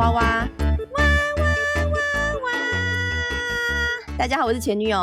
[0.00, 1.44] 哇哇哇哇
[2.42, 2.50] 哇！
[4.16, 4.96] 大家好，我是前女友。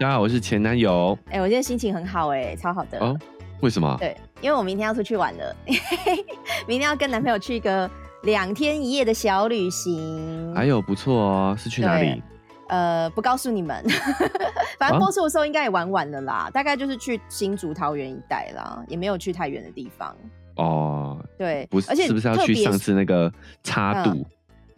[0.00, 1.18] 大家好，我是前男友。
[1.28, 2.98] 哎、我今天心情很好哎、超好的。
[2.98, 3.14] 哦，
[3.60, 3.94] 为什么？
[4.00, 5.54] 对，因为我明天要出去玩了，
[6.66, 7.90] 明天要跟男朋友去一个
[8.22, 10.54] 两天一夜的小旅行。
[10.54, 12.22] 哎呦，不错哦，是去哪里？
[12.68, 13.84] 呃，不告诉你们，
[14.80, 20.16] 反正啊播出的时候应该也玩完了啦，大概就是去新竹桃园一带啦，也没有去太远的地方。
[20.56, 23.30] 哦，对，不是，而且是不是要去上次那个
[23.62, 24.26] 插嗯度、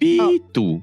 [0.00, 0.80] B 度？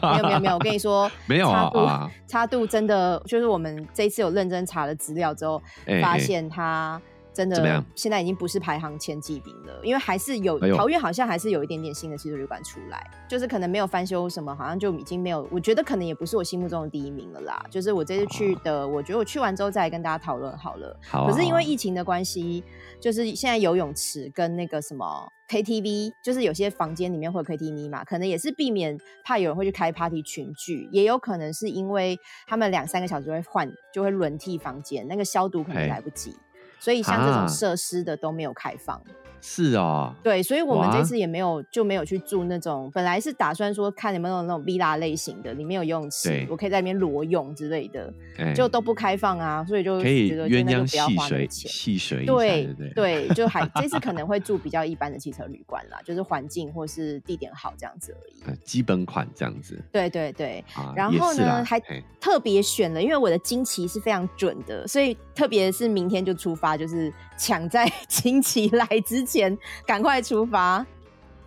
[0.00, 5.60] 没有没有没有，我跟你说， 没有啊差度真的就是我们这一次有认真查了资料之后，
[6.00, 6.98] 发现它
[7.32, 17.64] 真的怎么样现在已经不是排行前几名了，因为还是有哎桃园好像还是有一点点新的汽车旅馆出来，就是可能没有翻修什么，好像就已经没有，我觉得可能也不是我心目中的第一名了啦。
[17.70, 20.98] 就是我这次去的，我觉得我去完之后再来跟大家讨论好了。
[21.08, 22.62] 好啊，可是因为疫情的关系，
[23.00, 36.36] 就是现在游泳池跟那个什么 KTV，就是有些房间里面会有 KTV 嘛，可能也是避免怕有人会去开 party 群聚，也有可能是因为他们两三个小时就会换，就会轮替房间，那个消毒可能来不及，
[36.80, 39.00] 所以像这种啊设施的都没有开放。
[39.40, 51.48] 是哦，对，所以我们哇这次也没有就没有去住那种，本来是打算说看有没有那种 villa 类型的，里面有游泳池，我可以在里面裸泳之类的，哎就都不开放啊，所以就可以鸳鸯戏水。
[51.50, 58.42] 戏水对对就还这次可能会 住比较一般的汽车旅馆啦，就是环境或是地点好这样子而已。
[58.46, 60.92] 呃，基本款这样子对对对，啊。
[60.96, 61.80] 然后呢还
[62.20, 70.84] 特别选了，因为我的经期是非常准的，所以特别是明天就出发，就是抢在 亲戚来之前赶快出发。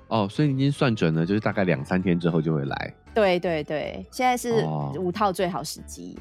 [0.07, 6.17] 哦，所以你已经算准了，就是大概两三天之后就会来对对对，现在是哦五套最好时机。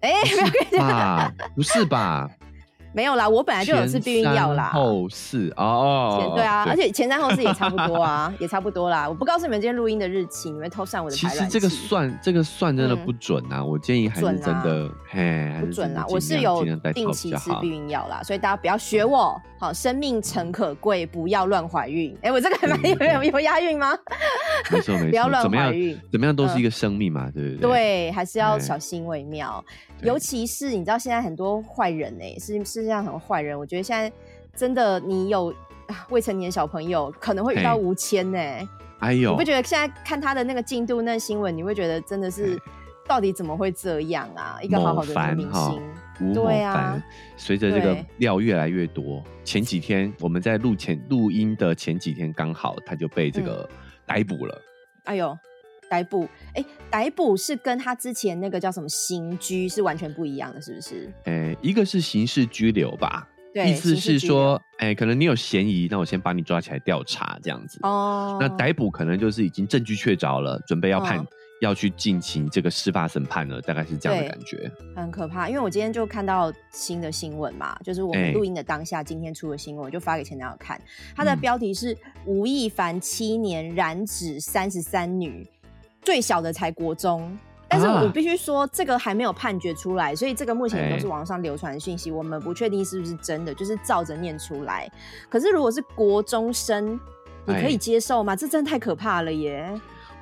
[0.00, 1.32] 哎、不要跟你讲，吧？
[1.56, 2.30] 不是吧？
[2.92, 4.70] 没有啦，我本来就有吃避孕药啦。
[4.72, 9.08] 后四哦哦，前对啊，而且前三后四也差不多啊， 也差不多啦。
[9.08, 15.92] 我不告诉你们今天录音的日期，你们偷上我的其排卵实这个算这个算真的嗯不准啊，我建议还是真的，嘿，不准。
[15.94, 19.40] 啦我是有定期吃避孕药啦，所以大家不要学我。
[19.60, 22.16] 好，生命诚可贵，不要乱怀孕。
[22.22, 23.90] 哎、我这个还蛮有有有押韵吗？
[24.70, 27.68] 没错没错， 不要乱怀孕怎么样都嗯是一个生命嘛，对不对？
[27.68, 29.64] 对，还是要哎小心为妙。
[30.02, 34.10] 尤其是你知道现在很多坏人哎、是世界上很多坏人，我觉得现在
[34.54, 35.52] 真的你有
[35.86, 38.38] 啊未成年小朋友可能会遇到吴谦呢、
[39.00, 42.58] 哎呦你不，觉得现在看他的那个进度、那个新闻，你会觉得真的是哎
[43.08, 44.58] 到底怎么会这样啊？
[44.60, 47.02] 一个好好的明星，对啊凡，
[47.36, 48.06] 随着这个对。
[48.18, 54.60] 料越来越多，前几天我们在录前录音的前几天，刚好他就被这个嗯逮捕了。
[55.04, 55.36] 哎呦，
[55.88, 61.12] 逮捕，哎，逮捕是跟他之前那个叫什么刑拘是完全不一样的，是不是？
[61.24, 67.78] 哎，一个是刑事拘留吧，对意思是说留，哎，可能你有嫌疑，那我先把你抓起来调查这样子。
[67.82, 71.26] 哦，那逮捕可能就是已经证据确凿了，准备要判、嗯
[71.60, 74.70] 要去进行这个司法审判了，大概是这样的感觉。
[74.94, 80.80] 很可怕，因为我今天就看到新的新闻嘛，就是我们哎录音的当下，今天出的新闻，我就发给前男友看。
[81.16, 85.44] 他的嗯标题是吴亦凡七年染指三十三女，
[86.02, 87.36] 最小的才国中。
[87.70, 94.90] 但是啊我必须说，这个还没有判决出来，所以这个目前都是哎网上流传的讯息，我们不确定是不是真的，就是照着念出来。
[95.28, 96.98] 可是如果是国中生，
[97.44, 98.34] 你可以哎接受吗？
[98.34, 99.70] 这真的太可怕了耶！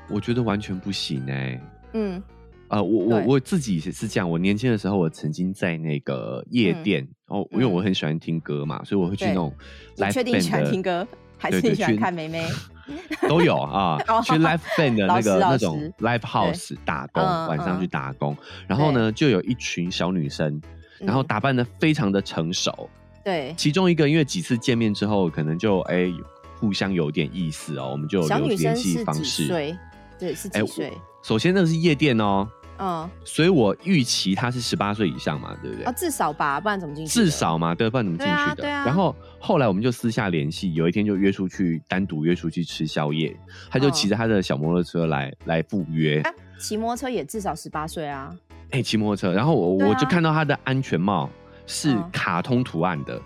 [0.09, 1.61] 我觉得完全不行哎、
[1.93, 2.21] 嗯，
[2.67, 9.55] 呃，我我我自己是是这样，我年轻的时候，我曾经在那个夜嗯店，哦，因为嗯我很喜欢听歌嘛，所以我会去对那种
[9.97, 11.07] 你确定你喜欢听歌，
[11.39, 12.45] 还是你喜欢看妹妹？
[13.29, 18.37] 都有啊， 哦去 live band 的那个那种 live house 打工，嗯晚上去嗯打工，
[18.67, 20.61] 然后呢，就有一群小女生，
[21.01, 22.89] 然后嗯打扮的非常的成熟，
[23.25, 26.13] 对，其中一个因为几次见面之后，可能就哎、
[26.59, 29.47] 互相有点意思哦，我们就有联系方式。
[29.47, 29.77] 岁？
[30.19, 30.93] 对，是哎几岁？
[31.23, 32.49] 首先那个是夜店哦，
[32.79, 35.85] 嗯，所以我预期他是十八岁以上嘛，对不对？
[35.85, 37.13] 啊，至少吧，不然怎么进去？
[37.13, 38.63] 至少嘛，对，不然怎么进去的？
[38.63, 43.35] 对啊然后后来我们就私下联系，有一天就约出去，单独约出去吃宵夜。
[43.71, 48.35] 他就哦骑着他的小摩托车来来赴约，啊骑摩托车也至少十八岁啊。
[48.71, 49.33] 哎、骑摩托车。
[49.33, 51.31] 然后我、啊我就看到他的安全帽
[51.67, 53.21] 是嗯卡通图案的，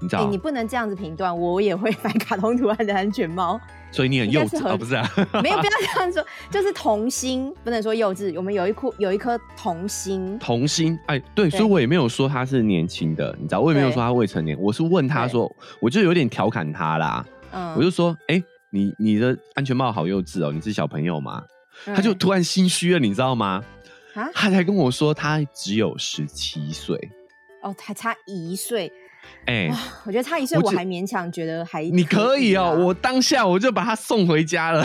[0.00, 0.28] 你知哎、道？
[0.28, 3.60] 你不能这样子评断，我也会买卡通图案的安全帽。
[3.90, 5.08] 所以你很幼稚啊、不是啊？
[5.42, 8.32] 没有，不要这样说， 就是童心，不能说幼稚。
[8.36, 15.50] 我们有一颗有一颗童心，童心，哎，对，对所以我也没有说他是年轻的，你知道，我也没有对说他未成年，我是问他说，
[15.80, 21.42] 我就有点调侃他啦，嗯，我就说，哎、你你的安全帽好幼稚哦，你是小朋友吗？
[21.86, 23.62] 嗯他就突然心虚了，你知道吗？
[24.14, 26.96] 啊，他才跟我说他只有十七岁，
[27.62, 28.92] 哦，还差一岁，
[29.46, 34.84] 哎、哇，我觉得差一岁，我还勉强觉得还你可以哦，啊我当下我就把他送回家了。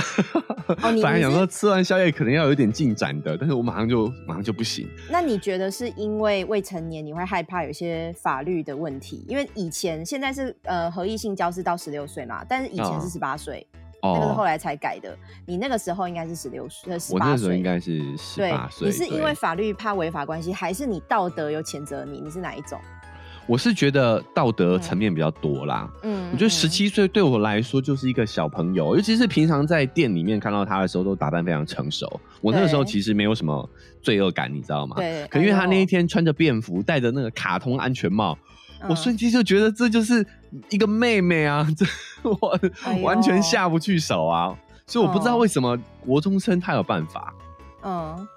[0.82, 4.88] 哦 你本来你是想说吃完宵夜可能要有点进展的，但是我马上就马上就不行。
[5.10, 9.26] 那你觉得是因为未成年你会害怕有些法律的问题？
[9.28, 13.66] 因为以前现在是呃合意性交是到十六岁嘛，但是以前是哦十八岁，
[14.04, 15.18] 那个是后哦，来才改的。
[15.46, 17.36] 你那个时候应该是十六岁，十我那。
[17.36, 18.88] 时候应该是十对八，岁。
[18.88, 22.20] 你是因为法律怕违法关系，还是你道德有谴责你？
[22.20, 22.80] 你是哪一种？
[23.50, 25.90] 我是觉得道德层面比较多啦。
[26.04, 32.08] 嗯，我觉得十嗯七岁对我来说就是一个小朋友，尤其是平常在店里面看到他的时候，都打扮非常成熟。
[32.42, 33.68] 我那个时候其实没有什么
[34.04, 34.98] 罪恶感，你知道吗？
[34.98, 38.38] 对可因为他那一天穿着便服，戴着那个卡通安全帽，
[38.88, 40.24] 我嗯瞬间就觉得这就是
[40.70, 41.86] 一个妹妹啊， 这
[42.30, 44.56] 我哎完全下不去手啊。
[44.86, 47.34] 所以我不知道哦为什么国中生他有办法。
[47.84, 48.28] 嗯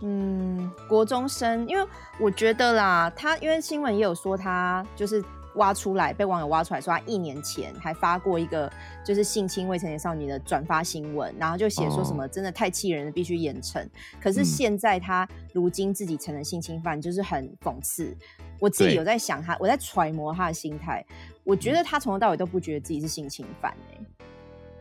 [0.00, 1.86] 嗯，国中生，因为
[2.18, 8.70] 我觉得啦，他因为新闻也有说他就是挖出来，被网友挖出来说他一年前还发过一个
[9.04, 13.86] 就是性侵未成年少女的转发新闻，然后就写说什么真的太气人了，必须严惩。
[14.20, 14.44] 可是嗯。
[14.44, 18.14] 现在他如今自己成了性侵犯，就是很讽刺。
[18.58, 21.04] 我自己有在想他，我在揣摩他的心态，
[21.44, 24.00] 我觉得他从头到尾都不觉得自己是性侵犯哎、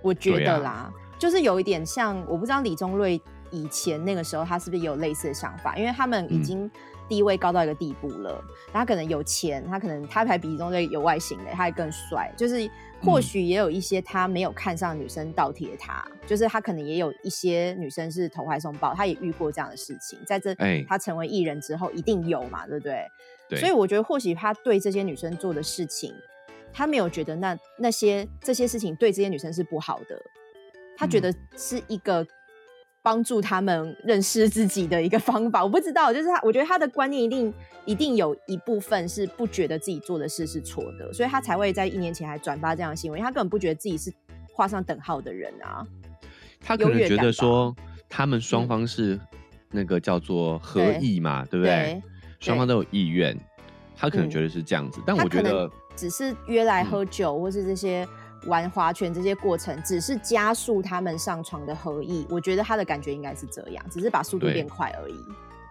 [0.01, 3.21] 我觉得啦，就是有一点像，我不知道李宗瑞
[3.55, 6.43] 以前那个时候他是不是也有类似的想法，因为他们已嗯。
[6.43, 6.71] 经
[7.07, 8.31] 地位高到一个地步了，
[8.73, 12.67] 然后他可能有钱，他可能他还比李宗瑞有外形的，他还更帅，就是
[12.99, 20.83] 或许也有一些他没有看上的女生倒贴他，就是他可能也有一些女生是投怀送抱，他也遇过这样的事情，在这哎。
[20.89, 23.05] 他成为艺人之后一定有嘛，对不对？
[23.49, 26.11] 对，所以我觉得或许他对这些女生做的事情，
[26.73, 30.19] 他没有觉得那那些这些事情对这些女生是不好的，
[30.97, 31.21] 他觉嗯。
[31.21, 32.25] 得是一个
[33.05, 35.61] 帮助他们认识自己的一个方法。
[35.63, 37.53] 我不知道，就是他，我觉得他的观念一定
[37.85, 44.11] 一定有一部分是不觉得自己做的事是错的，所以他才会在一年前还转发这样的新闻，因为他根本不觉得自己是
[44.51, 45.85] 画上等号的人啊。
[46.59, 47.75] 他可能觉得说
[48.09, 49.19] 他们双嗯方是
[49.69, 52.03] 那个叫做合意嘛，对不对对？
[52.39, 53.37] 双方都有意愿，
[53.95, 58.07] 他可能嗯觉得是这样子，但我觉得只是约来嗯喝酒，或是这些
[58.45, 62.25] 玩划拳这些过程，只是加速他们上床的合意。
[62.29, 65.15] 我觉得他的感觉应该是这样，只是把速度变快而已。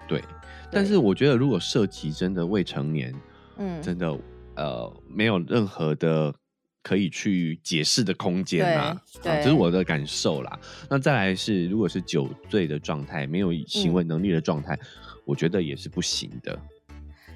[0.06, 0.22] 对，
[0.70, 3.14] 但是我觉得如果涉及真的未成年，
[3.56, 4.18] 嗯，真的
[4.56, 6.34] 呃没有任何的
[6.82, 10.58] 可以去解释的空间啊，这是我的感受啦。
[10.90, 14.78] 那再来是，如果是酒醉的状态，没有行为能力的状态，
[15.24, 16.58] 我觉得也是不行的。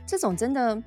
[0.06, 0.82] 这种真的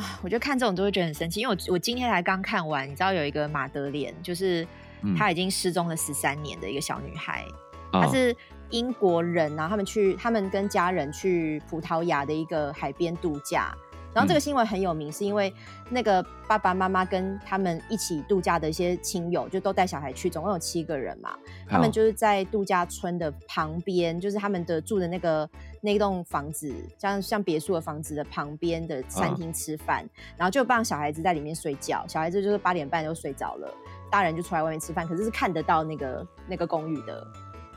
[0.00, 4.66] 啊，我就看这种都会觉得很生气，因为我我今天才刚看完，你知道有一个马德莲，就是
[5.02, 7.44] 嗯她已经失踪了十三年的一个小女孩，
[7.92, 8.34] 啊她是
[8.70, 13.74] 英国人然后，他们去他们跟家人去葡萄牙的一个海边度假。
[14.14, 15.52] 然后这个嗯新闻很有名，是因为
[15.88, 21.36] 那个爸爸妈妈跟他们一起度假的一些亲友，就都带小孩去，总共有七个人嘛。
[21.68, 25.48] 他们就是在度假村的旁边，就是他们的住的那个
[25.80, 30.04] 那栋房子，像像别墅的房子的旁边的餐厅吃饭，
[30.36, 33.72] 然后就让小孩子在里面睡觉，小孩子就是八点半就睡着了，
[34.10, 37.26] 大人就出来外面吃饭，可是是看得到那个那个公寓的。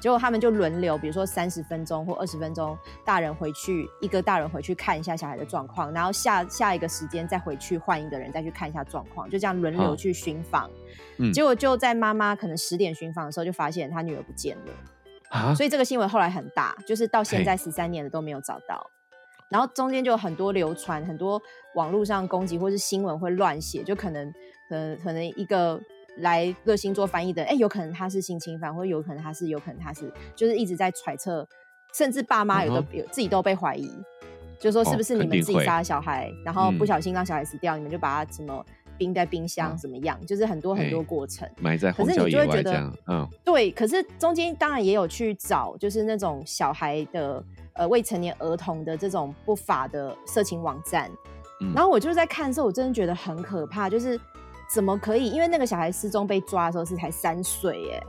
[0.04, 10.70] 结果他们就轮流，比如说三十分钟或二十分钟，大人回去一个大人回去看一下小孩的状况，然后下下一个时间再回去换一个人再去看一下状况，就这样轮流去巡访。
[11.20, 14.74] 嗯结果就在妈妈可能十点巡访的时候，就发现她女儿不见了。
[15.30, 18.86] 啊，所以这个新闻后来很大，就是到现在十三年了都没有找到。
[19.50, 21.42] 然后中间就有很多流传，很多
[21.76, 24.30] 网络上攻击或是新闻会乱写，就可能
[24.68, 25.80] 可能可能一个
[26.18, 31.48] 来热心做翻译的，哎，有可能他是性侵犯，或者有可能他是，有可能他是，就是一直在揣测，
[31.94, 33.92] 甚至爸妈有的、嗯有自己都被怀疑，
[34.60, 38.64] 就说是不是你们自己杀了小孩，然后不嗯小心让小孩死掉，你们就把他什么
[38.98, 41.50] 冰在冰箱嗯怎么样，就是很多很多嘿过程。
[41.60, 47.44] 埋在可是你就会觉得嗯，对，可是中间当然也有去找，就是那种小孩的
[47.74, 51.10] 呃未成年儿童的这种不法的色情网站。
[51.62, 54.20] 嗯然后我就是在看的时候，我真的觉得很可怕，就是
[54.74, 55.30] 怎么可以？
[55.30, 58.04] 因为那个小孩失踪被抓的时候是才三岁，耶，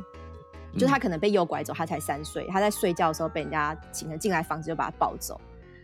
[0.79, 5.39] 就他嗯可能被诱拐走，他才三岁，他在睡觉的时候被人家请了进来房子就把他抱走。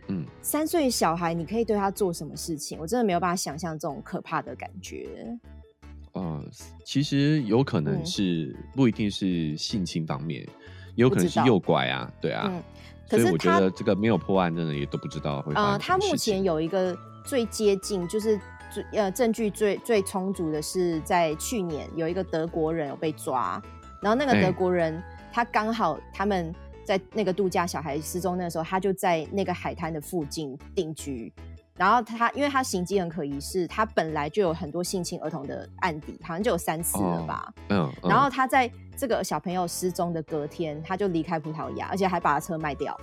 [0.07, 2.79] 嗯，三岁小孩，你可以对他做什么事情？
[2.79, 5.07] 我真的没有办法想象这种可怕的感觉。
[6.13, 6.43] 哦、
[6.83, 10.41] 其实有可能嗯是、不一定是性侵方面，
[10.95, 12.49] 也有可能是诱拐啊，对啊。
[12.51, 12.63] 嗯，
[13.07, 18.37] 可是所以我觉得这个没有破案，真的也都不知道会他目前有一个最接近，就是
[18.71, 23.61] 最呃证据最最充足的是在去年有一个德国人有被抓，
[24.01, 25.01] 然后那个哎德国人、
[25.31, 31.31] 他刚好他们在那个度假小孩失踪那个时候，他就在那个海滩的附近定居。
[31.77, 37.51] 然后他因为他行迹很可疑，是他本来就有很多性侵儿童的案底，好像就有三次了吧。
[37.69, 42.95] 嗯，嗯然后他在这个小朋友失踪的隔天，他就离开葡萄牙，而且还把他车卖掉，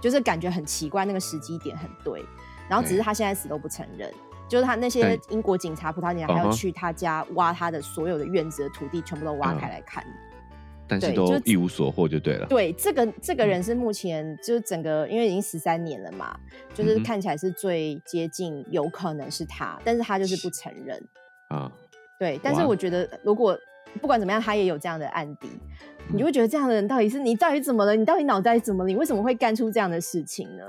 [0.00, 2.24] 就是感觉很奇怪，那个时机点很对。
[2.68, 4.12] 然后只是他现在死都不承认，
[4.50, 10.04] 就是他那些英国警察、葡萄牙还要去他家挖他的所有的院子的土地，全部都挖嗯开来看。
[10.88, 12.48] 但是就都一无所获就对了。
[12.48, 16.36] 对，这个这嗯个人是目前就是整个，因为已经十三年了嘛，
[16.74, 21.00] 就是看起来是最接近有可能是他，但是他就是不承认。
[21.50, 21.70] 啊，
[22.18, 23.56] 对，但是我觉得如果
[24.00, 25.48] 不管怎么样，他也有这样的案底，
[26.08, 27.94] 你嗯就会觉得这样的人到底是你到底怎么了？
[27.94, 28.88] 你到底脑袋怎么了？
[28.88, 30.64] 你为什么会干出这样的事情呢？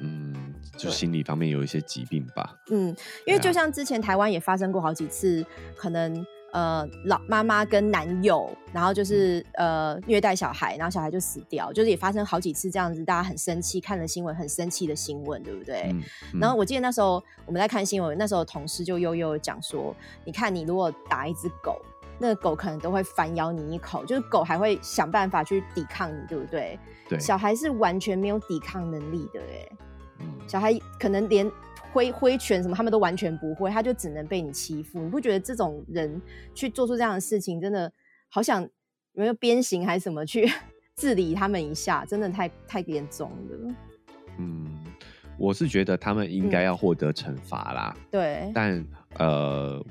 [0.00, 0.33] 嗯，
[0.76, 2.56] 就心理方面有一些疾病吧。
[2.70, 2.94] 嗯，
[3.26, 5.44] 因为就像之前台湾也发生过好几次，
[5.76, 15.90] 可能呃老妈妈跟男友，然后就是呃虐待小孩，然后小孩就死掉，就是也发生好几次这样子，大家很生气，看了新闻很生气的新闻，对不对？
[15.92, 16.02] 嗯，
[16.34, 21.80] 嗯然后我记得那时候我们在看新闻，那时候同事就悠悠地讲说，你看你如果打一只狗，
[22.18, 26.78] 那个狗可能都会反咬你一口，就是狗还会想办法去抵抗你，对不对？
[27.08, 29.76] 对，小孩是完全没有抵抗能力的，哎，嗯
[30.46, 31.50] 小孩可能连
[31.92, 35.00] 挥挥拳什么他们都完全不会，他就只能被你欺负。
[35.00, 36.20] 你不觉得这种人
[36.54, 37.92] 去做出这样的事情，真的
[38.28, 38.68] 好想有
[39.14, 40.50] 没有鞭刑还是什么去
[40.96, 42.04] 治理他们一下？
[42.04, 43.74] 真的太太严重了。
[44.38, 44.68] 嗯，
[45.38, 48.84] 我是觉得他们应该嗯要获得惩罚啦，对，但
[49.18, 49.84] 呃，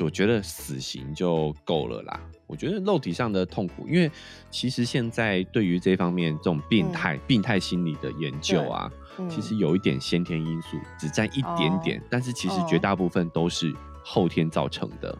[0.00, 2.20] 我觉得死刑就够了啦。
[2.46, 4.10] 我觉得肉体上的痛苦，因为
[4.50, 8.97] 其实现在对于这方面这种病态、病态心理的研究啊，嗯
[9.28, 15.16] 其实有一点先天因素，只占一点点，但是其实哦绝大部分都是后天造成的。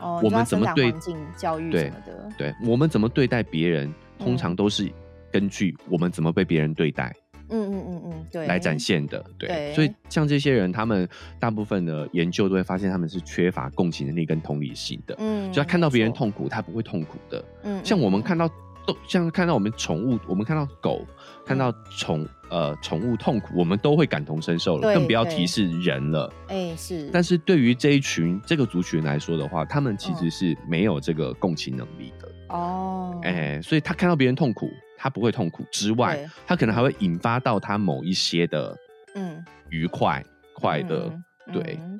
[0.00, 0.92] 哦，我们怎么对
[1.36, 4.90] 教育对什么的，对我们怎么对待别人，通常嗯都是
[5.32, 7.14] 根据我们怎么被别人对待。
[7.50, 11.08] 嗯嗯嗯嗯，对，来展现的，对，对所以像这些人，他们
[11.40, 15.16] 大部分的研究都会发现，他们是缺乏共情能力跟同理心的。
[15.18, 17.42] 嗯，就他看到别人，痛苦，他不会痛苦的。
[17.62, 18.46] 嗯，像我们嗯看到
[18.88, 21.06] 都像看到我们宠物，我们看到狗，
[21.44, 26.32] 看到宠呃宠物痛苦，我们都会感同身受了，更不要提是人了。
[26.48, 32.28] 哎是，但是对于这一群这个族群来说的话，他们其嗯实是没有这个共情能力的。
[32.48, 38.74] 哦，哎、所以他看到别人痛苦，他不会痛苦之外，他可能还会引发到他某一些的
[39.14, 41.12] 嗯，愉快、快乐。
[41.12, 41.98] 嗯对嗯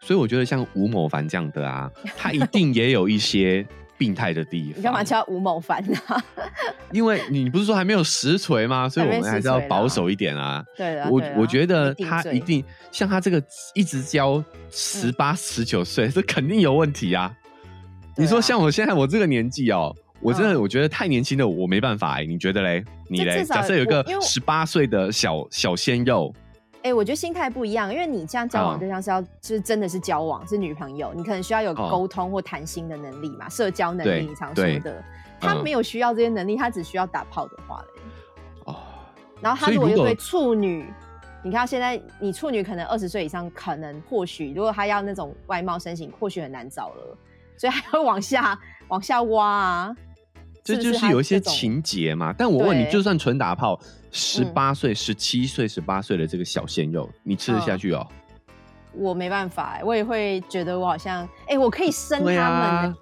[0.00, 4.78] 所以我觉得像吴某凡这样的啊，他一定也有一些病态的地方。
[4.78, 6.22] 你干嘛叫吴某凡啊？
[6.92, 8.88] 因为你不是说还没有实锤吗？
[8.88, 10.64] 所以我们还是要保守一点啊。
[10.76, 13.42] 对啊，我我觉得他一定像他这个
[13.74, 17.34] 一直教十八、十九岁，这肯定有问题啊。
[18.16, 22.84] 你说像我现在我这个年纪哦，我真的嗯我觉得太年轻的我没办法哎，你觉得嘞？
[23.10, 23.44] 你嘞？
[23.44, 26.32] 假设有一个十八岁的小小鲜肉，
[26.84, 35.04] 哎、我觉得心态不一样，因为你这样交往嗯对象是要，就是真的是交往，是女朋友，你可能需要有哦沟通或谈心的能力嘛，社交能力，你常对说的。
[35.40, 38.02] 他嗯没有需要这些能力，他只需要打炮的话嘞。
[38.66, 38.76] 哦，
[39.40, 40.84] 然后他如果又对处女，
[41.42, 47.16] 你看现在你处女可能二十岁以上，可能或许如果他要那种外貌身形，或许很难找了，
[47.56, 49.96] 所以还会往下往下挖啊。
[50.62, 52.34] 这是就是有一些情节嘛。
[52.36, 53.78] 但我问你，就算纯打炮，
[54.16, 58.06] 十八岁、十七岁、十八岁的这个小鲜肉，你吃得下嗯去哦？
[58.92, 62.24] 我没办法、我也会觉得我好像，哎、我可以生他
[62.84, 62.96] 们、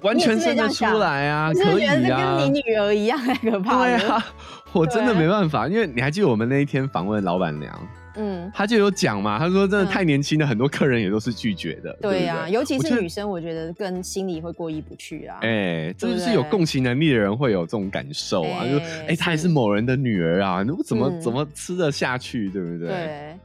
[0.00, 2.38] 完全生得出来啊，可以啊。
[2.38, 3.98] 跟你女儿一样，太可怕了。
[3.98, 4.26] 对啊，
[4.72, 7.70] 我真的没办法，因为你还记得我们那一天访问老板娘，
[8.16, 11.92] 嗯，他就有讲嘛，他说真的嗯太年轻的，很多客人也都是拒绝的。
[12.00, 15.38] 对呀、对对尤其是女生，我觉得更心里会过意不去啊。
[15.42, 18.78] 哎、就是有共情能力的人会有这种感受啊，哎就
[19.08, 22.88] 哎、她也是某人的女儿啊，我怎么、嗯怎么吃得下去，对不对？
[22.88, 23.38] 对，哎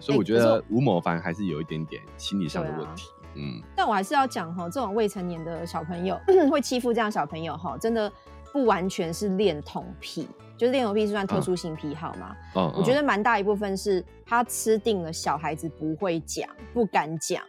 [0.00, 3.06] 所以我觉得吴某凡还是有一点点心理上的问题。
[3.34, 6.18] 嗯，但我还是要讲哈，这种未成年的小朋友
[6.50, 8.10] 会欺负这样小朋友哈，真的
[8.52, 10.26] 不完全是恋童癖，
[10.56, 12.36] 就是恋童癖是算特殊性癖好嘛？
[12.54, 17.42] 哦我觉得蛮大一部分是他吃定了小孩子不会讲、不敢讲，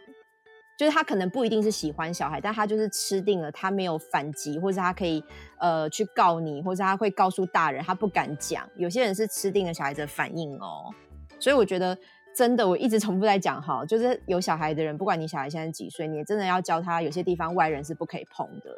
[0.78, 5.22] 就是他可能不一定是喜欢小孩，但他就是吃定了，他没有反击，或者他可以
[5.58, 8.68] 呃去告你，或者他会告诉大人，他不敢讲。
[8.76, 10.92] 有些人是吃定了小孩子的反应哦，
[11.38, 11.96] 所以我觉得。
[12.36, 18.70] 真的，我一直重复在讲哈，就是有小孩的人，不管你小孩现在几岁，你也真的要教他，有些地方外人是不可以碰的。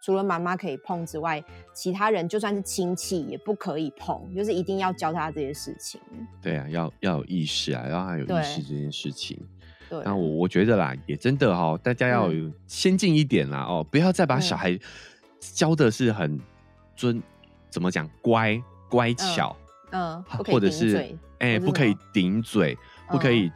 [0.00, 6.00] 除了妈妈可以碰之外，其他人就算是亲戚也不可以碰，就是一定要教他这些事情。
[6.40, 9.38] 对啊，要要有意识啊，要他有意识这件事情。
[9.90, 14.78] 对，那我我觉得啦，也真的哈、大家要有先进一点啦哦，不要再把嗯小孩
[15.40, 16.38] 教的是很
[16.94, 17.22] 尊，
[17.70, 19.56] 怎么讲乖乖巧，
[19.90, 22.76] 嗯，或者是哎、不可以顶嘴，
[23.08, 23.50] 不可以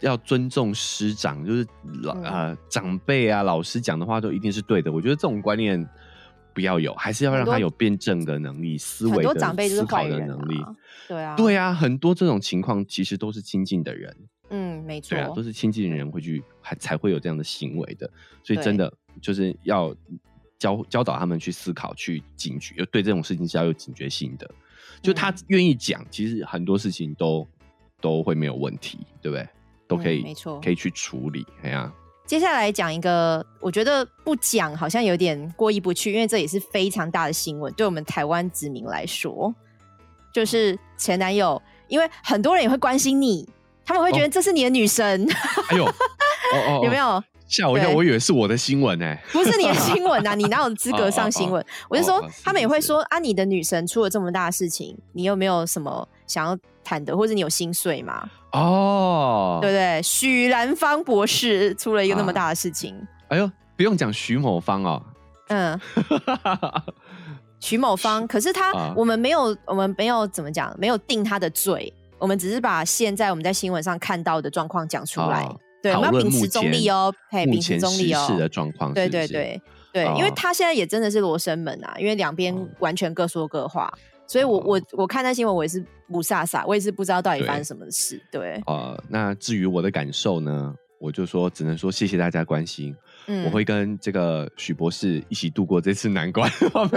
[0.00, 1.66] 要尊重师长，就是
[2.02, 4.92] 老呃长辈啊、老师讲的话都一定是对的。
[4.92, 5.88] 我觉得这种观念
[6.54, 10.56] 不要有，还是要让他有辩证的能力、思维的思考的能力。
[11.06, 14.16] 对啊，对啊，很多这种情况其实都是亲近的人。
[14.50, 18.10] 嗯，没错，对啊，都是亲近的人会去，还才会有这样的行为的。
[18.42, 19.94] 所以真的就是要
[20.58, 24.50] 教教导他们去思考、去警觉，对这种事情是要有警觉性的。
[25.00, 27.46] 就他愿意讲，其实很多事情都
[28.00, 29.48] 都会没有问题，对不对？
[29.88, 31.44] 都可以，没错，可以去处理。
[31.62, 31.90] 哎呀，
[32.26, 39.52] 接下来讲一个，我觉得不讲好像有点过意不去，因为这也是非常大的新闻，对我们台湾子民来说，
[40.32, 43.48] 就是前男友，因为很多人也会关心你。
[43.84, 45.26] 他们会觉得这是你的女神，
[45.70, 45.90] 哎呦，
[46.84, 47.88] 有没有吓我一跳？
[47.88, 51.64] 我以为是我的新闻呢，不是你的新闻呐， 你哪有资格上新闻？
[51.88, 56.54] 我就说，他们也会说啊，你的女神出了这么大的事情，你有没有什么想要
[56.88, 58.26] 谈的，或者你有心碎吗？
[58.52, 60.00] 哦，对不对？
[60.02, 62.96] 许兰芳博士出了一个那么大的事情，
[63.28, 65.02] 哎呦，不用讲许某芳哦，
[65.48, 65.78] 嗯，
[67.60, 71.92] 徐某芳，可是他我们没有，我们没有怎么讲，没有定他的罪。
[72.18, 75.46] 我们只是把现在我们在新闻上看到的状况讲出来，
[75.82, 78.34] 对，我们要秉持中立哦，嘿，秉持中立哦。
[78.38, 79.60] 的状况，对对对
[79.92, 83.92] 对，因为他现在也真的是罗生门啊，因为两边完全各说各话，
[84.28, 88.22] 所以我我我看那新闻，我也是不飒飒，我也是不知道到底发生什么事。
[88.30, 92.94] 对，呃，那至于我的感受呢，我就说只能说谢谢大家关心。
[93.30, 96.50] 嗯我会跟这个许博士一起度过这次难关。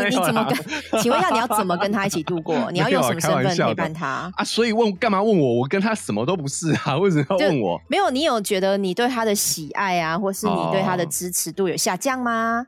[0.10, 0.58] 你怎么跟？
[1.02, 2.56] 请问一下，你要怎么跟他一起度过？
[2.72, 4.44] 你要用什么身份陪伴他啊？
[4.46, 5.56] 所以问干嘛问我？
[5.56, 7.78] 我跟他什么都不是啊，为什么要问我？
[7.90, 12.66] 没有，你有觉得你对他的喜爱啊，或是你对他的支持度有下降吗？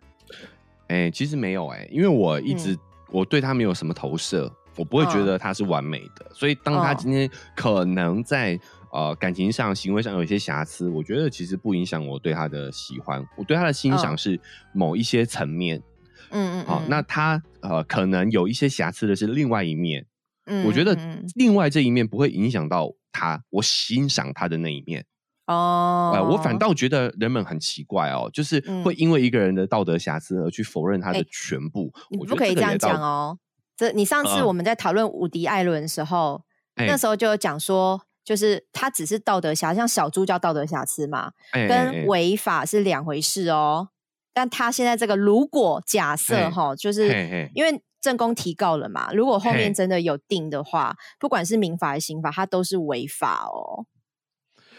[0.90, 2.78] 哎，其实没有哎，因为我一直
[3.14, 8.60] 我对他没有什么投射，我不会觉得他是完美的，所以当他今天可能在。
[8.96, 13.28] 呃，感情上、行为上有一些瑕疵，我觉得其实不影响我对他的喜欢。
[13.36, 14.40] 我对他的欣赏是
[14.72, 15.82] 某一些层面，
[16.30, 20.06] 嗯嗯，好，那他呃可能有一些瑕疵的是另外一面，
[20.46, 20.96] 嗯，我觉得
[21.34, 25.04] 另外这一面不会影响到他，我欣赏他的那一面。
[25.48, 31.92] 哦，呃，我反倒觉得人们很奇怪哦，就是会因为一个人的道德瑕疵而去否认他的全部。
[32.10, 33.38] 你不可以这样讲哦。
[33.76, 36.44] 这你上次我们在讨论伍迪·艾伦的时候，
[36.76, 38.02] 那时候就有讲说。
[38.26, 43.90] 就是他只是道德瑕疵，像小猪叫道德瑕疵嘛，跟违法是两回事哦。
[44.34, 53.86] 但他现在这个如果假设哈，就是因为正宫提告了嘛，如果后面真的有定的话，不管是民法还是刑法，它都是违法哦。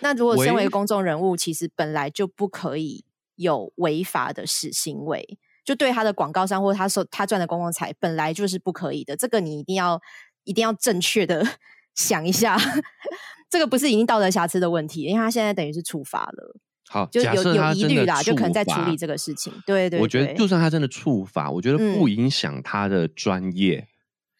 [0.01, 3.05] 那如果身为公众人物，其实本来就不可以
[3.37, 9.17] 有违法的事行为，就对他的广告商或他收他赚的公共财，本来就是不可以的。
[9.17, 10.01] 这个你一定要
[10.45, 11.47] 一定要正确的
[11.95, 12.59] 想一下。
[13.51, 16.57] 这个不是已经道德瑕疵的问题，因为他现在等于是处罚了。
[16.89, 19.53] 好，就有有疑虑啦，就可能在处理这个事情。
[19.65, 23.89] 对对，我觉得就算他真的处罚，我觉得不影响他的专业，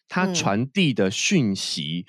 [0.07, 2.05] 他传递的讯息，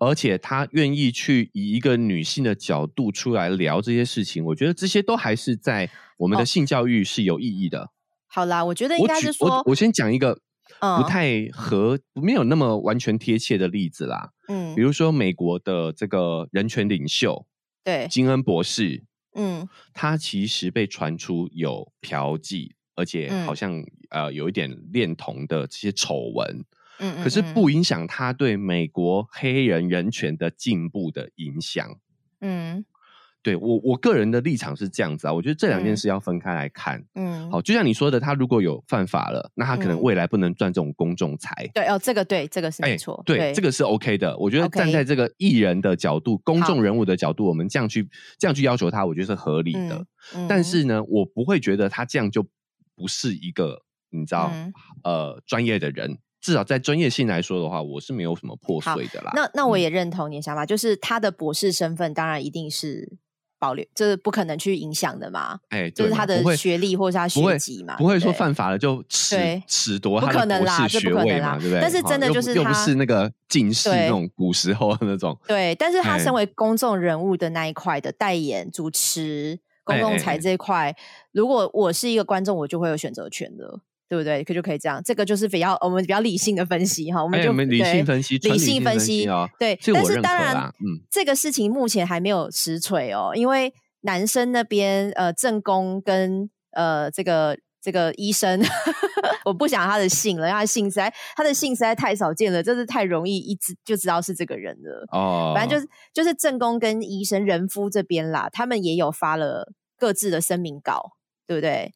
[0.00, 7.92] 而且他愿意去以一个女性的角度出来聊这些事情，我觉得这些都还是在我们的性教育是有意义的。
[8.26, 10.40] 好啦，我觉得应该是说，我先讲一个。
[10.80, 14.30] 不太合，没有那么完全贴切的例子啦。
[14.48, 17.44] 嗯，比如说美国的这个人权领袖，
[17.84, 19.02] 对金恩博士，
[19.34, 26.64] 嗯，他其实被传出有嫖妓，而且好像呃有一点恋童的这些丑闻。
[27.00, 31.98] 嗯，可是不影响他对美国黑人人权的进步的影响。
[32.40, 32.84] 嗯。
[33.42, 37.02] 对我我个人的立场是这样子啊，我觉得这两件事要分开来看。
[37.14, 41.66] 嗯，好，就像你说的，他如果有犯法了，那他可能未来不能赚这种公众财。
[41.72, 43.22] 对哦，这个对，这个是没错。
[43.24, 44.36] 对，这个是 OK 的。
[44.36, 48.06] 我觉得站在这个艺人的角度、公众人物的角度，我们这样去
[48.38, 50.04] 这样去要求他，我觉得是合理的。
[50.46, 52.42] 但是呢，我不会觉得他这样就
[52.94, 54.52] 不是一个你知道
[55.02, 56.18] 呃专业的人。
[56.40, 59.32] 至少在专业性来说的话，我是没有什么破碎的啦。
[59.34, 63.18] 那那我也认同你的想法，就是他的博士身份当然一定是。
[63.60, 65.60] 保留这是不可能去影响的嘛？
[65.68, 71.58] 哎，就是他的学历或者是他学籍嘛，不会说犯法了就褫褫夺他的博士学位嘛？
[71.58, 71.78] 对不对？
[71.78, 75.38] 但是真的就是又不是那个近视那种古时候的那种。
[75.46, 80.96] 对，但是他身为公众人物的那一块的代言、主持、公共财这一块，
[81.32, 83.80] 如果我是一个观众，我就会有选择权的。
[84.10, 84.42] 对不对？
[84.42, 89.78] 可就可以这样，这个就是比较我们比较理性的分析哈，我们就理性分析，理性分析啊，对。
[89.94, 98.60] 但是当然，嗯，这个事情目前还没有实锤哦，因为男生那边呃正宫跟呃这个这个医生，
[99.46, 105.06] 我不想他的姓了，因为他的姓实在他的姓实在太少见了，真是太容易一知就知道是这个人了。
[105.12, 111.12] 哦，反正就是就是正宫跟医生人夫这边啦，他们也有发了各自的声明稿，
[111.46, 111.94] 对不对？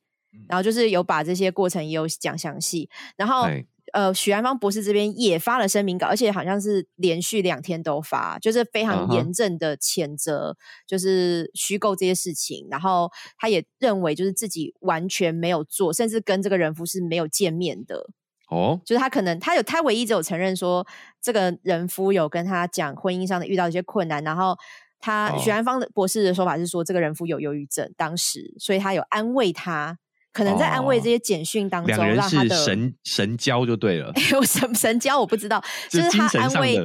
[0.49, 3.43] 然后就是有把这些过程也有讲详细，然后。
[3.43, 12.67] 哎呃，许安芳博士这边也发了声明稿，而且好像是连续两天都发，就是非常严正的谴责，就是虚构这些事情。
[12.69, 18.11] 然后他也认为，就是自己完全没有做，甚至跟这个人夫是没有见面的。
[18.49, 20.85] 哦，就是他可能他有他唯一只有承认说，
[21.23, 24.57] 这个人夫有跟他讲婚姻上的遇到一些困难，然后
[24.99, 29.99] 他哦许安芳的博士的说法是说，这个人夫有忧郁症，当时所以他有安慰他。
[30.35, 36.77] 可能在安慰这些简讯当中，哦两他的神神交就对了， 有神神交我不知道， 就是他安慰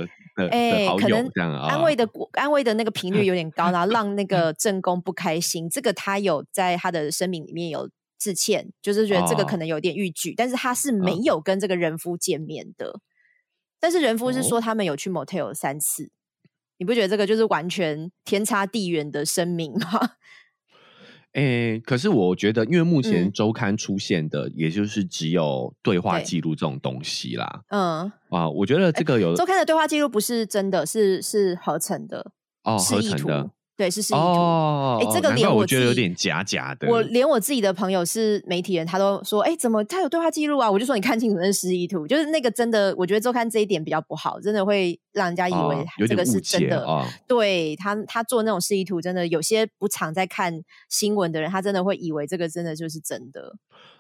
[0.52, 1.28] 哎可能
[1.68, 5.70] 安慰的过安慰的那个频率有点高， 然后让那个正宫不开心。
[5.70, 13.00] 这个他有在他的声明里面有致歉，就是觉得这个可哦能有点逾矩，但是他是没嗯有跟这个人夫见面的。
[13.80, 16.12] 但是人夫是哦说他们有去 motel 三次，
[16.78, 20.12] 你不觉得这个就是完全天差地远的声明吗？
[21.34, 23.32] 诶，可是我觉得，因为目前嗯。
[23.32, 27.62] 周刊出现的，也就是只有对话记录这种东西啦。
[27.70, 32.32] 嗯，啊，我觉得这个有周刊的对话记录不是真的，是是合成的，
[32.64, 34.22] 哦合成的，对，是示意图。
[34.22, 36.86] 哦，哎这个难怪我连我觉得有点假假的。
[36.90, 46.86] 我连我自己的朋友是媒体人，他都说：“哎、怎么他有对话记录啊？”我就说：“你看清楚那是示意图，就是那个真的，我觉得周刊这一点比较不好，真的会让人家以为这个是真的。
[47.26, 53.56] 对他，他做那种示意图，真的有些不常在看新闻的人，他真的会以为这个真的就是真的。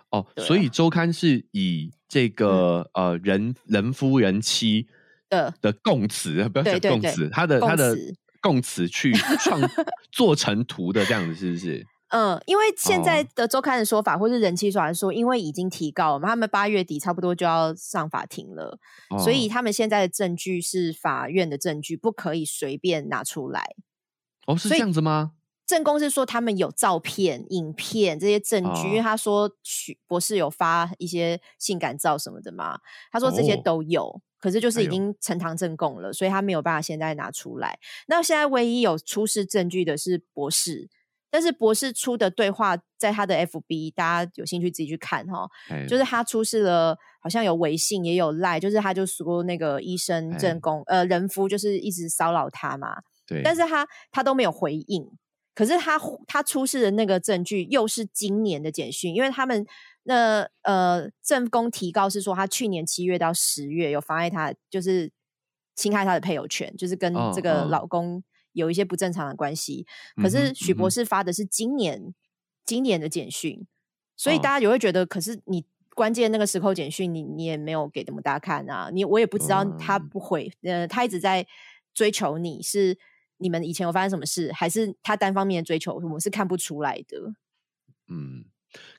[0.09, 4.87] 哦，啊所以周刊是以这个呃人人夫人妻
[5.29, 9.61] 的的供词，不要讲供词，他的他的词供词去创
[10.11, 11.85] 做成图的这样子，是不是？
[12.09, 18.79] 嗯，因为现在哦的周刊的说法，或是人气说法说，因为已经提告了嘛，他们八月底差不多就要上法庭了，
[19.19, 23.75] 所以哦他们现在的证据是法院的证据，不可以随便拿出来。
[24.47, 25.33] 哦是这样子吗？
[25.67, 32.79] 正宫是说他们有照片、影片这些证据，因为哦他说许博士有发一些性感照什么的嘛，
[33.11, 37.77] 他说这些哦都有，可是就是已经呈堂证供了，所以他没有办法现在拿出来。
[38.07, 40.89] 那现在唯一有出示证据的是博士，
[41.29, 52.95] 但是博士出的对话在他的 FB，大家有兴趣自己去看哈，哎就是他出示了好像有微信也有赖，就是他就说那个医生哎正宫呃人夫就是一直骚扰他嘛，
[53.27, 55.09] 对，但是他他都没有回应。
[55.59, 59.67] 可是他他出示的那个证据又是今年的简讯，因为他们
[60.03, 65.11] 那呃正宫提告是说他去年七月到十月有妨碍他，就是
[65.75, 67.67] 侵害他的配偶权，就是跟哦这个哦。
[67.69, 69.85] 老公有一些不正常的关系。
[70.15, 72.13] 嗯可是许博士发的是今年
[72.65, 73.67] 今年的简讯，
[74.15, 74.39] 所以哦。
[74.41, 81.45] 大家也会觉得，可是你关键那个时候简讯你你也没有给那么大看啊，你我也不知道他嗯不回，呃，他一直在
[81.93, 82.97] 追求你是
[83.39, 87.33] 你们以前有发生什么事，还是他单方面的追求，我们是看不出来的。
[88.07, 88.45] 嗯，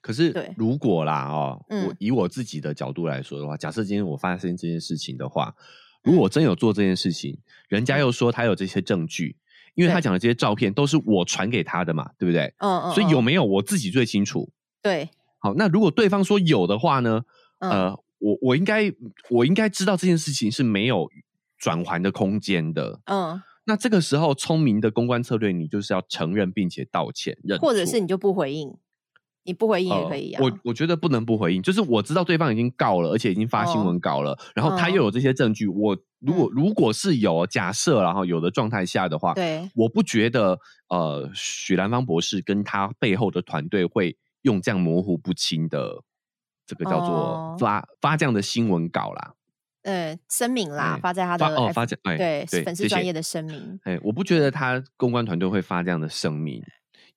[0.01, 9.37] 可是对如果啦哦，我嗯以我自己的角度来说的话，假设今天我发生这件事情的话，嗯如果我真有做这件事情，人家又说他有这些证据，
[9.75, 12.55] 因为他讲的这些照片都是我传给他的嘛，对不对？
[12.59, 14.51] 嗯嗯，所以有嗯没有我自己最清楚。
[14.81, 17.23] 对，好，那如果对方说有的话呢？
[17.59, 18.91] 嗯呃，我我应该
[19.29, 21.11] 我应该知道这件事情是没有
[21.59, 22.99] 转圜的空间的。
[23.05, 28.75] 嗯，那这个时候，聪明的公关策略，你就是要承认并且道歉，认错或者是你就不回应，
[29.45, 30.43] 你不回应也可以啊。
[30.43, 46.03] 呃我我觉得不能不回应，就是我知道对方已经告了，而且已经发新闻稿了，然后他嗯又有这些证据，我如果、如果是有假设，然后有的状态下的话，对，我不觉得呃许兰芳博士跟他背后的团队会用这样模糊不清的
[46.67, 49.35] 这个叫哦做发、发这样的新闻稿啦。
[49.91, 53.81] 呃，声明啦，哎发在他的发哦发在哎对对粉丝专业的声明。
[53.83, 56.63] 哎，我不觉得他公关团队会发这样的声明，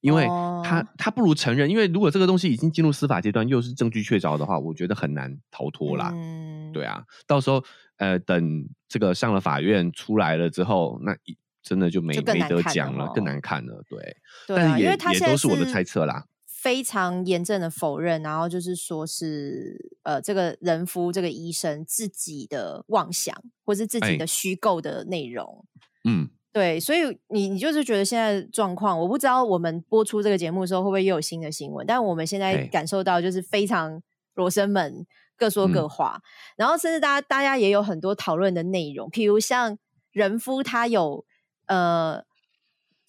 [0.02, 0.26] 因为
[0.64, 6.12] 他、哦他不如承认，因为如果这个东西已经进入司法阶段，又是证据确凿的话，我觉得很难逃脱啦。
[6.14, 7.64] 嗯，对啊，到时候
[7.98, 11.16] 呃，等这个上了法院出来了之后，那
[11.62, 13.84] 真的就没就没得讲了，更哦难看了。
[13.88, 16.26] 对，对啊，但是也也都是我的猜测啦。
[16.64, 24.16] 非常严正的否认，然后就是说是呃，这个人夫这个医生自己的妄想，或是自己哎。
[24.16, 25.66] 的虚构的内容。
[26.06, 34.02] 嗯，对，所以你你就是觉得现在的状况，我不知道我们播出这个节目的时候会不会又有新的新闻，但我们现在感受到就是非常
[34.34, 35.90] 罗生门各说各嗯。
[35.90, 36.22] 话，
[36.56, 39.78] 然后甚至大家大家也有很多讨论的内容，譬如像
[40.14, 41.26] 人夫他有
[41.66, 42.24] 呃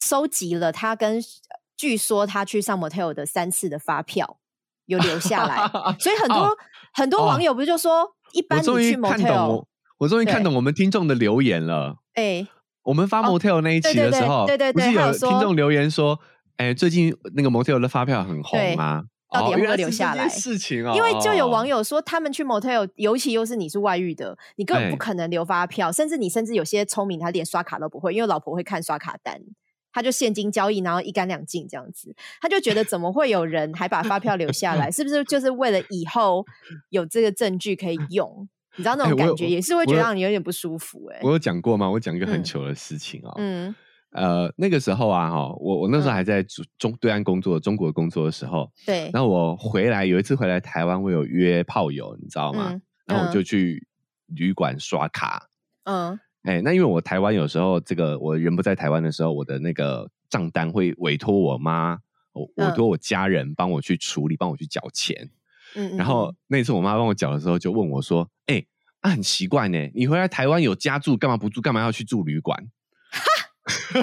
[0.00, 1.22] 收集了他跟
[1.76, 4.38] 据说他去上 motel 的三次的发票，
[4.86, 5.56] 有留下来，
[5.98, 6.56] 所以很 多、哦
[6.96, 11.96] 很多网友不是就说，一般你去 motel，我，我终于看懂我们听众的留言了。
[12.14, 12.46] 哎、
[12.84, 16.16] 我们发哦 motel 那一期的时候，对对对不是有听众留言说，
[16.56, 19.02] 哎，最近那个 motel 的发票很红对吗？
[19.32, 29.40] 到底有没有哦原来是留下来事情哦，因为就有网友友说，他们去 motel，尤其又是你是外遇的，你根本不可能留发票，甚至你甚至有些聪明，他连刷卡都不会，因为老婆会看刷卡单，
[29.94, 34.90] 他就现金交易，然后一干两净这样子，他就觉得怎么会有人还把发票留下来？
[34.90, 36.44] 是不是就是为了以后
[36.90, 38.46] 有这个证据可以用？
[38.76, 41.88] 你知道那种感觉，也是会觉得让你有点不舒服、哎，我有讲过吗？
[41.88, 43.32] 我讲一个很嗯糗的事情哦。
[43.38, 43.74] 嗯
[44.10, 52.70] 呃，那个时候啊，哈，我我那时候嗯还在中中对岸工作，中国工作的时候，对，然后我回来有一次回来台湾，我有约炮友，你知道吗？
[52.72, 53.86] 嗯然后我就嗯去
[54.26, 55.48] 旅馆刷卡。
[55.84, 61.98] 嗯哎，那因为我台湾有时候这个我人不在台湾的时候，我的那个账单会委托我妈，
[62.32, 65.30] 我委嗯托我家人帮我去处理，帮我去缴钱。
[65.74, 68.64] 嗯，然后那次我妈帮我缴的时候，就问我说：“哎、
[69.00, 71.60] 啊，很奇怪呢，你回来台湾有家住，干嘛不住？
[71.60, 72.68] 干嘛要去住旅馆？”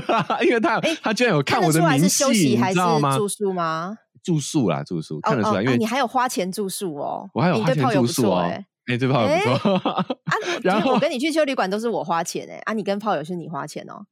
[0.07, 3.15] 哈 因为他哎他居然有看我的明细，是休息你还是知道吗？
[3.15, 3.95] 住宿吗？
[4.23, 8.51] 住宿啦，住宿看得出来，因为哦你还有花钱住宿哦，我还有花钱住宿哦。
[8.97, 9.91] 错哎、哎、对炮友不错。
[9.91, 10.05] 啊，
[10.63, 14.05] 然后我跟你去修旅馆都是我花钱哎、啊，你跟炮友是你花钱哦。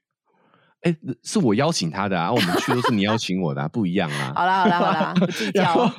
[0.82, 4.34] 哎、是我邀请他的啊，我们去都是你邀请我的、啊，不一样啊。
[4.36, 5.94] 好啦好啦好 啦，不计然后较。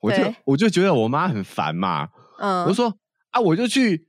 [0.00, 2.94] 我就对我就觉得我妈很烦嘛，嗯，我就说
[3.30, 4.06] 啊，我就去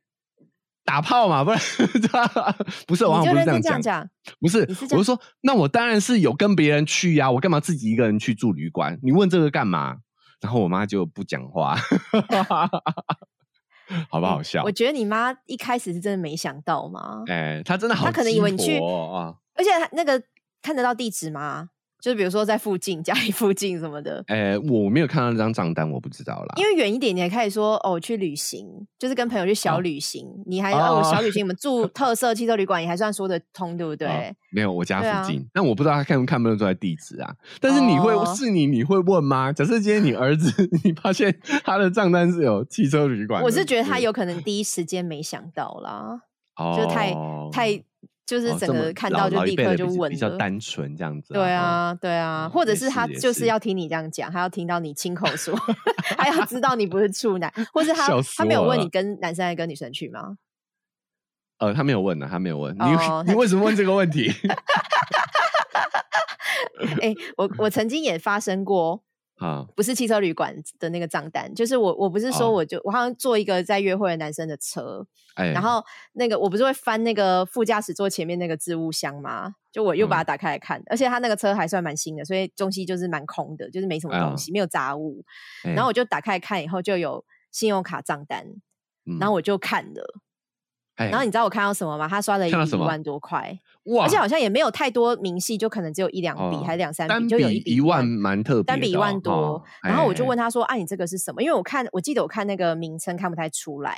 [0.85, 1.59] 打炮嘛，不然
[2.87, 4.09] 不是，我不是这样讲，讲，
[4.39, 4.59] 不是
[4.91, 8.97] 我就说，那我当然是有跟别人去呀、我干嘛自己一个人去住旅馆？
[9.03, 9.97] 你问这个干嘛？
[10.41, 11.77] 然后我妈就不讲话，
[14.09, 14.71] 好不好笑哎我？
[14.71, 20.21] 觉得你妈一开始是真的没想到嘛，哎、她真的好哦，她可能以为你去啊，而且她那个
[20.61, 21.69] 看得到地址吗？
[22.03, 24.21] 就是比如说在附近家里附近什么的。
[24.27, 26.53] 哎、我没有看到那张账单，我不知道啦。
[26.57, 28.67] 因为远一点，你还可以说哦，去旅行，
[28.99, 30.27] 就是跟朋友去小哦旅行。
[30.45, 34.09] 你还哦哦，我小旅 行，我们住特色汽车旅馆，也还算说得通，对不对？
[34.09, 37.33] 哦没有，我家附近，但我不知道他看不看不看得出来地址啊。
[37.61, 39.53] 但是你会、哦是你，你会问吗？
[39.53, 40.51] 假设今天你 儿子，
[40.83, 46.19] 你发现他的账单是有汽车旅馆，我是觉得他有可能第一时间没想到啦，
[46.57, 47.15] 哦就太
[47.51, 47.83] 太
[48.25, 50.29] 就是整个看到就立刻就的比比较。
[50.37, 55.53] 单纯这样子、对哦，啊，对啊，嗯或者是他就是要听你这样讲，他要听到你亲口说，
[56.17, 58.07] 他要知道你不是处男，或是他
[58.37, 60.37] 他没有问你跟男生还是跟女生去吗？
[61.59, 62.75] 呃，他没有问呢，他没有问。
[62.81, 64.31] 哦 你你为什么问这个问题？
[67.01, 69.03] 哎、我我曾经也发生过，
[69.37, 72.51] 啊，不是汽车旅馆的那个账单，就是我我不是说哦。
[72.51, 79.55] 我就、我好像坐一个在约会的男生的车，哎，然后那个我不是会翻那个副驾驶座前面那个置物箱吗？
[79.71, 80.25] 就我又把它嗯。
[80.27, 84.35] 打开来看，而且他那个车还算蛮新的，所以东西就是蛮空的，就是没什么东啊。
[84.35, 85.23] 西，没有杂物。
[85.63, 88.45] 哎然后我就打开来看以后，就有信用卡账单，
[89.05, 90.19] 嗯然后我就看了，
[90.95, 92.07] 哎然后你知道我看到什么吗？
[92.07, 99.31] 他刷了一万多块，哇，而且好像也没有太多明细，就可能只有一两笔、哦还是两三笔，就有一一万，蛮特别单笔一万多。
[99.31, 103.97] 哦然后我就问他，他说：“啊，你这个是什么？”因为我看我记得我看那个名称看不太出来，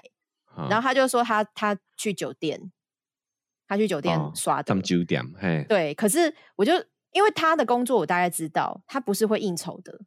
[0.56, 2.71] 然然后他就说他他去酒店，
[3.67, 4.84] 他去酒店哦刷的他们。
[4.84, 6.74] 酒店，嘿，对，可是我就
[7.12, 10.02] 因为他的工作我大概知道，他不是会应酬的。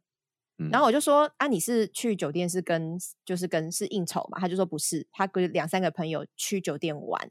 [0.57, 4.37] 嗯然后我就说啊，你是去酒店是跟就是跟是应酬嘛？
[4.41, 7.29] 他就说不是，他跟两三个朋友去酒店玩，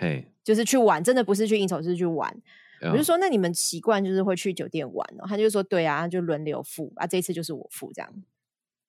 [0.00, 2.34] 嘿，就是去玩，真的不是去应酬，是去玩。
[2.82, 5.26] 我就嗯说那你们习惯就是会去酒店玩哦？
[5.28, 8.10] 他就说对啊，就轮流付啊，这一次就是我付这样。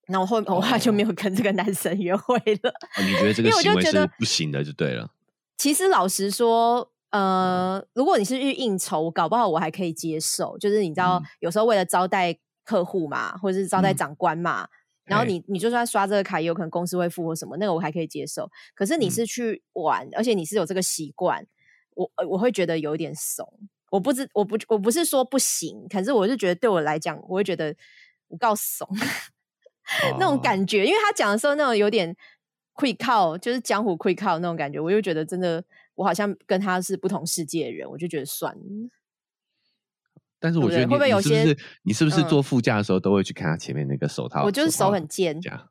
[0.08, 2.70] 那我后我后来就没有跟这个男生约会了。
[2.70, 5.12] 哦你觉得这个因为我就行为是不行的，就对了。
[5.58, 10.58] 其实老实说，呃，如果你是去应酬，搞不好我还可以接受。
[10.58, 14.70] 就是你知道，嗯有时候为了招待客户嘛，或者是招待嗯长官嘛，
[15.12, 18.50] 然后你你就算刷这个卡，也有可能公司会付或什么，那个我还可以接受。
[18.74, 21.46] 可是你嗯是去玩，而且你是有这个习惯，
[21.96, 23.46] 我呃我会觉得有一点怂。
[23.90, 27.76] 我不知我不我不是说不行，可是我是觉得对我来讲，我会觉得
[28.30, 28.88] 我告怂
[30.18, 32.16] 那种哦感觉，因为他讲的时候那种有点
[32.72, 35.62] 会靠，就是江湖会靠那种感觉，我就觉得真的
[35.96, 38.62] 我好像跟他是不同世界的人，我就觉得算了。
[40.42, 44.44] 但是我觉得你会不会有些你是不是你是不是嗯坐副驾的时候都会去看他前面那个手套？
[44.44, 45.70] 我就是手很贱，夹，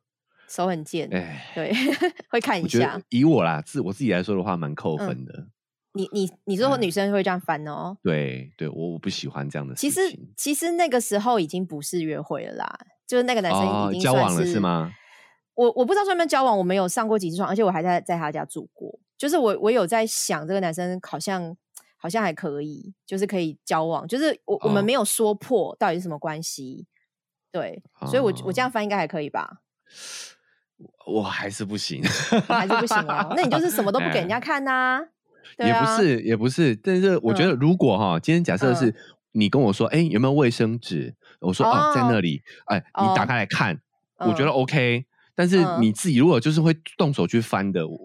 [0.48, 1.72] 手很贱，哎，对，
[2.30, 3.02] 会看一下我。
[3.10, 5.48] 以我啦，自我自己来说的话，蛮扣嗯分的。
[5.92, 7.96] 你你你说嗯女生会这样翻哦？
[8.00, 9.90] 对对，我我不喜欢这样的事其。
[9.90, 10.00] 实
[10.36, 12.78] 其实那个时候已经不是约会了啦，
[13.08, 14.92] 就是那个男生哦已经算交往了是吗？
[15.54, 18.96] 我我不知道算不算交往，我没有上过几次床，而且我还在在他家住过。
[19.18, 21.54] 就是我我有在想，这个男生好像
[22.00, 24.08] 好像还可以，就是可以交往。
[24.08, 26.86] 就是我我们哦没有说破到底是什么关系，
[27.52, 29.58] 对，所以我我这样翻应该还可以吧？
[31.06, 32.02] 我还是不行，
[32.48, 33.34] 还是不行哦。
[33.36, 35.00] 那你就是什么都不给人家 看呐？
[35.58, 36.74] 也不是，也不是。
[36.76, 38.94] 但是我觉得，如果哈，今天假设是
[39.32, 41.14] 你跟我说，哎，有没有卫生纸？
[41.40, 42.42] 我说哦，在那里。
[42.66, 43.80] 哎，你打开来看，
[44.18, 45.04] 我觉得 OK。
[45.40, 47.98] 但是你自己如果就是会动手去翻的，我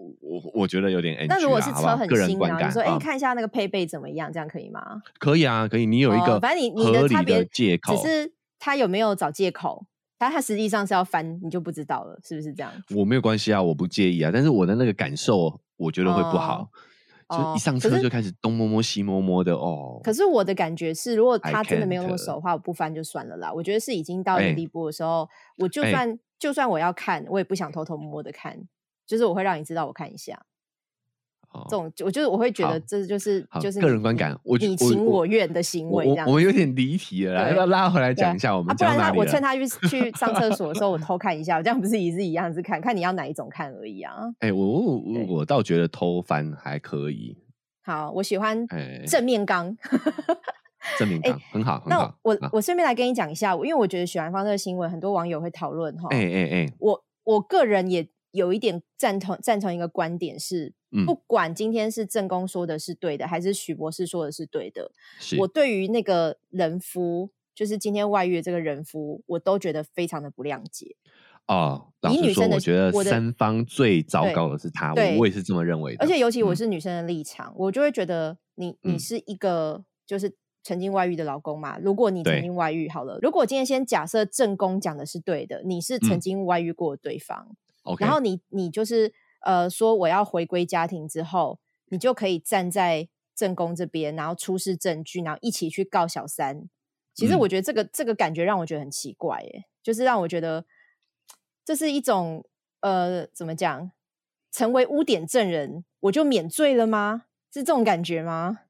[0.54, 5.02] 我觉得有点 NG 那如果是车很新，然后你说哎，看一下那个配备怎么样，这样可以吗？
[5.18, 5.84] 可以啊，可以。
[5.84, 9.84] 你有一个反正你你的差别借口，只是他有没有找借口。
[10.18, 12.72] 但他实际上是要翻，你就不知道了，是不是这样？
[12.94, 14.30] 我没有关系啊，我不介意啊。
[14.32, 16.70] 但是我的那个感受，我觉得会不好，
[17.28, 20.00] 就一上车就开始东摸摸西摸摸的哦。
[20.04, 23.52] 可是我的感觉是，如果他真的没有那么熟的话，我不翻就算了啦。
[23.52, 28.56] 我觉得是已经到一个地步的时候，我就算就算我要看，我也不想偷偷摸摸的看，
[29.06, 30.46] 就是我会让你知道我看一下。
[31.68, 38.56] 这种，我就是我会觉得这就是就是个人观感，我你情我愿的行为，我们有点离题了， 要不要拉回来讲一下？
[38.56, 44.14] 我们不然他我趁他去 去上厕所的时候，我偷看一下，这样不是也是一样是看看你要哪一种看而已啊？
[44.40, 47.36] 哎，我我我倒觉得偷翻还可以。
[47.82, 48.66] 好，我喜欢
[49.06, 49.76] 正面刚，
[50.98, 51.82] 正面 刚很好。
[51.86, 56.08] 那我我顺便来跟你讲一下，因为我觉得许兰芳这个新闻，很多网友会讨论哈。
[56.10, 60.74] 哎哎哎，我我个人也有一点赞同赞同一个观点是。
[61.04, 64.90] 不管今天是正宫说的是对的，还是许博士说的是对的，
[65.40, 70.96] 我对于那个人夫，就是今天外遇的这个人夫，我都觉得非常的不谅解。
[71.48, 76.02] 哦，以女生的，我觉得三方最糟糕的是他，我也是这么认为的。
[76.02, 81.78] 而且尤其我是女生的立场，我就会觉得你你是一个就是曾经外遇的老公嘛。
[81.78, 87.54] 如果你曾经外遇好了，如果今天先假设正宫讲的是对的，你是曾经外遇过对方，
[87.98, 89.12] 然后你你就是。
[89.42, 96.68] 呃，说我要回归家庭之后，你就可以站在正宫这边，然后出示证据，然后一起去告小三。
[97.14, 100.64] 其实我觉得这个这个感觉让我觉得很奇怪，耶，就是让我觉得
[101.64, 102.44] 这是一种
[102.80, 103.92] 呃，怎么讲？
[104.50, 107.26] 成为污点证人，我就免罪了吗？
[107.52, 108.60] 是这种感觉吗？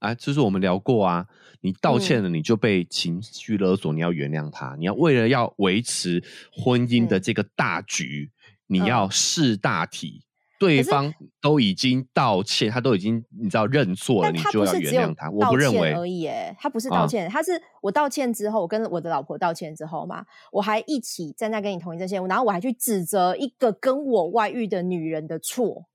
[0.00, 1.28] 啊，就是我们聊过啊，
[1.62, 8.30] 你道歉了，你就被情绪勒索，你要原谅他，你要为了要维持婚姻的这个大局。
[8.70, 10.22] 你要识大体，
[10.60, 15.28] 对方都已经道歉，他都已经你知道认错了，你就要原谅他。
[15.28, 25.86] 我不认为而已，哎，他不是道歉，他是我道歉之后，我跟我的老婆道歉之后嘛，我还一起站在跟你同一阵线，然后我还去指责一个跟我外遇的女人的错，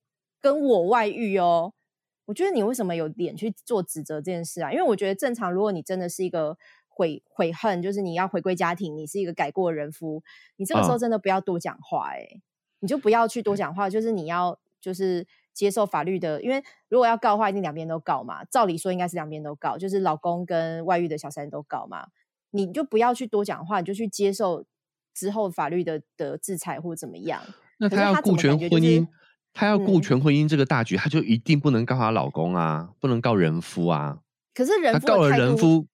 [0.42, 1.74] 跟我外遇哦。
[2.26, 4.72] 我觉得你为什么有脸去做指责这件事啊？
[4.72, 6.58] 因为我觉得正常，如果你真的是一个
[6.88, 10.24] 悔悔恨，就是你要回归家庭，你是一个改过人夫，
[10.58, 12.42] 你这个时候真的不要多讲话，哎。
[12.80, 18.44] 你就不要去多讲话，就是你要就是接受法律的，因为如果要告的话，一定两边都告嘛。
[18.46, 22.08] 照理说应该是两边都告，就是老公跟外遇的小三都告嘛。
[22.52, 24.66] 你就不要去多讲话，你就去接受
[25.14, 27.42] 之后法律的的制裁或怎么样。
[27.80, 29.08] 那他要顾全婚姻，
[29.54, 34.20] 他要顾全婚姻这个大局，他就一定不能告他老公啊，不能告人夫啊。
[34.54, 35.88] 可是人告了人夫，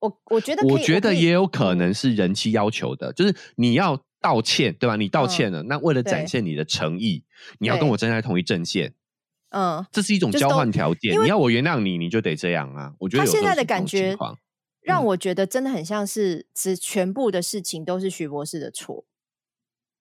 [0.00, 4.04] 我我觉得我觉得也有可能是人妻要求的，就是你要。
[4.26, 4.96] 道歉对吧？
[4.96, 7.22] 你道歉了，那为了展现你的诚意，
[7.60, 8.92] 你要跟我站在同一阵线。
[9.50, 11.16] 嗯，这是一种交换条件。
[11.22, 12.92] 你要我原谅你，你就得这样啊。
[12.98, 14.16] 我觉得他现在的感觉
[14.82, 19.04] 让我觉得真的很像是，只全部的事情都是徐博士的错。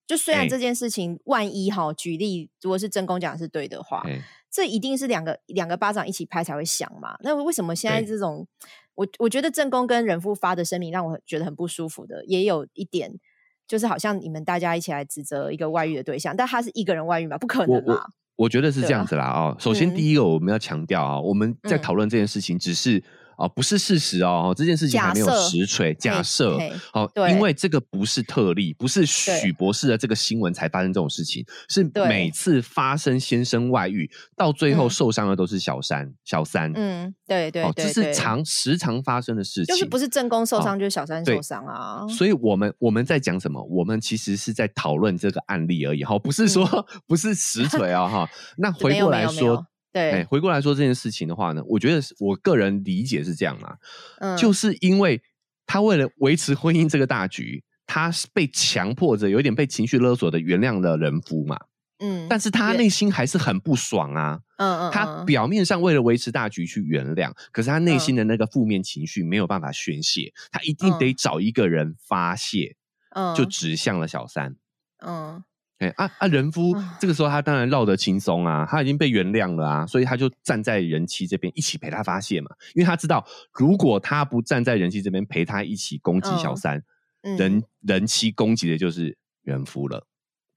[0.07, 4.03] 就虽然这件事情，万一哈，举例如果是真公讲的是对的话，
[4.49, 7.15] 这一定是两个两个巴掌一起拍才会响嘛。
[7.21, 8.47] 那为什么现在这种，
[8.95, 13.19] 我我觉得正宫跟人夫发的声明让我觉得很不舒服的，也有一点。
[13.67, 17.37] 就是好像你们大家一起来指责一个外遇的对象，但他是一个人外遇吗？
[17.37, 18.05] 不可能啊！
[18.35, 19.55] 我觉得是这样子啦啊。
[19.59, 23.03] 首先，第一个我们要强调啊，我们在讨论这件事情只是。
[23.37, 25.93] 哦，不是事实哦，这件事情还没有实锤。
[25.95, 26.57] 假设，
[26.91, 36.71] 好，因为这个不是特例，不是许博士的这个新闻才发生这种事情，是每次发生先生外遇，到最后受伤的都是小三、小三。
[36.75, 42.05] 嗯，对对，这是常时常发生的事情，就是不是正宫受伤，就是小三受伤啊。
[42.07, 43.61] 所以我们我们在讲什么？
[43.63, 46.65] 我们其实是在讨论这个案例而已，哈，不是说
[47.07, 48.29] 不是实锤啊，哈。
[48.57, 49.65] 那回过来说。
[49.95, 53.77] 对，回过来说这件事情的话呢，我觉得我个人理解是这样啊，
[54.19, 55.21] 嗯，就是因为
[55.65, 61.57] 他为了维持婚姻这个大局，他是被强迫着，有点被情绪勒索的原谅了人夫嘛，
[61.99, 72.75] 嗯，但是他内心还是很不爽啊，嗯嗯，他表面上为了维持大局去原谅，可是他内心的那个负面情绪没有办法宣泄，他一定得找一个人发泄，
[73.11, 74.57] 嗯，就指向了小三，
[75.05, 75.41] 嗯。
[75.89, 76.27] 哎啊啊！
[76.27, 82.49] 人夫这个时候他当然绕得轻松啊，他已经被原谅了啊，所以他就站在人妻这边一起陪他发泄嘛。
[82.73, 86.83] 因为他知道，如果他不站在人妻这边陪他一起攻击小三，
[87.21, 90.05] 人人妻攻击的就是人夫了，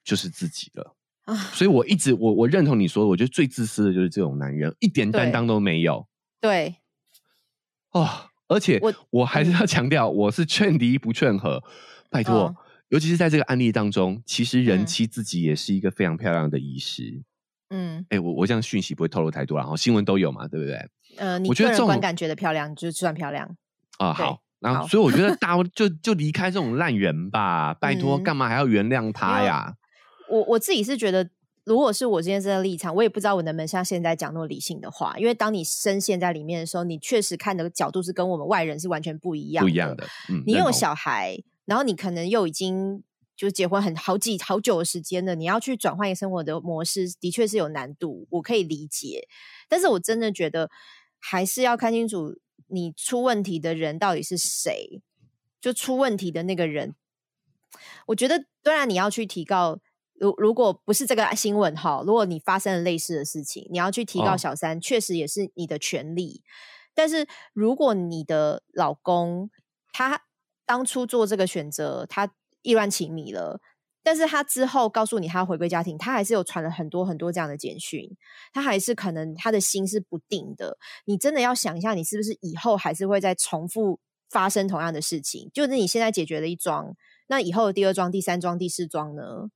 [0.05, 0.95] 就是自己了。
[1.53, 6.07] 所以我一直我我认同你说，我觉得最自私的就是这种男人，一点担当都没有。
[6.41, 6.77] 对，
[7.91, 8.09] 哦，
[8.49, 11.63] 而且我我还是要强调，我是劝离不劝和。
[12.11, 12.57] 拜托，
[12.89, 17.23] 尤其是在这个案例当中，其实人妻自己也是一个非常漂亮的医师。
[17.71, 20.89] 嗯，哎，我我这样讯息不会透露太多，然后新闻都有嘛，对不对？
[21.19, 23.57] 呃，你个人观感觉得漂亮，就算漂亮
[23.99, 24.13] 啊。
[24.13, 29.75] 好，然后所以我觉得大就就离开这种烂人吧，拜托，干嘛还要原谅他呀？
[30.31, 31.29] 我我自己是觉得，
[31.65, 35.15] 如果是我今天这个立场，我也不知道我能不能像现在讲那么理性的话。
[35.19, 40.07] 因为当你深陷在里面的时候，你确实看的角度是跟我们外人是完全不一样、不一样的。
[40.31, 41.37] 嗯，你有小孩，
[41.69, 43.05] 然后你可能又已经
[43.37, 49.29] 就结婚很好几好久的时间了，你要去转换一个生活的模式，的确是有难度，我可以理解。
[49.69, 50.71] 但是我真的觉得，
[51.19, 52.39] 还是要看清楚
[52.69, 55.03] 你出问题的人到底是谁，
[55.61, 56.95] 就出问题的那个人。
[58.07, 59.79] 我觉得，当然你要去提高。
[60.21, 66.43] 如如果不是这个新闻哈，如果你发生了类似的事情，你要去提告小三，确实也是你的权利。
[66.93, 69.49] 但是如果你的老公
[69.93, 70.25] 他
[70.69, 73.59] 当初做这个选择，他意乱情迷了，
[74.03, 78.15] 但是他之后告诉你他要回归家庭，他还是有传了很多很多这样的简讯，
[78.53, 80.77] 他还是可能他的心是不定的。
[81.07, 83.99] 你真的要想一下，你是不是以后还是会再重复
[84.29, 85.51] 发生同样的事情？
[85.55, 86.95] 就是你现在解决了一桩，
[87.29, 89.49] 那以后的第二桩、第三桩、第四桩呢？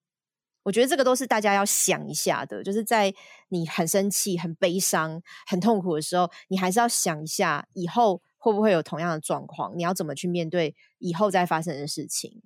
[0.63, 3.13] 我觉得这个都是大家要想一下的，就是在
[3.49, 12.43] 你很生气、很悲伤、很痛苦的时候，你还是要想一下，以后会不会有同样的状况，你要怎么去面对以后再发生的事情。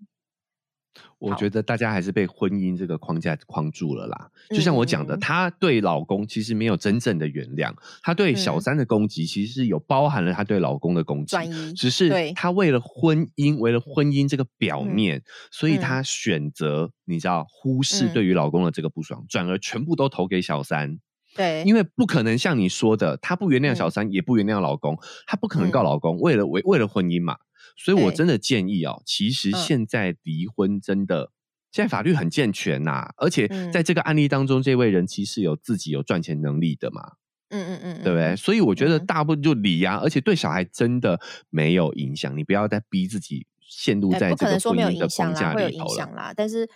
[1.18, 4.30] 我觉得大家还是被婚姻这个框架框住了啦。
[4.50, 11.36] 就像我讲的，她对老公其实没有真正的原谅，她对小三的攻击其实是有包含了她对老公的攻击，
[11.74, 20.98] 只是她为了婚姻，为了婚姻这个表面，所以她选择你知道忽视对于老公的这个不爽，转而全部都投给小三。
[21.36, 27.36] 对，因为不可能像你说的，她不原谅小三，也不原谅老公，她不可能告老公，为了为为了婚姻嘛。
[27.76, 31.30] 所以，我真的建议哦，其实现在离婚真的，
[31.72, 37.02] 现在法律很健全呐，而且在这个案例当中，这位人其实有自己有赚钱能力的嘛，
[37.50, 38.34] 嗯嗯嗯，对不对？
[38.34, 41.20] 所以我觉得大部分就离呀，而且对小孩真的
[41.50, 46.32] 没有影响，你不要再逼自己陷入在这个婚姻的框架里头了。
[46.34, 46.66] 但是，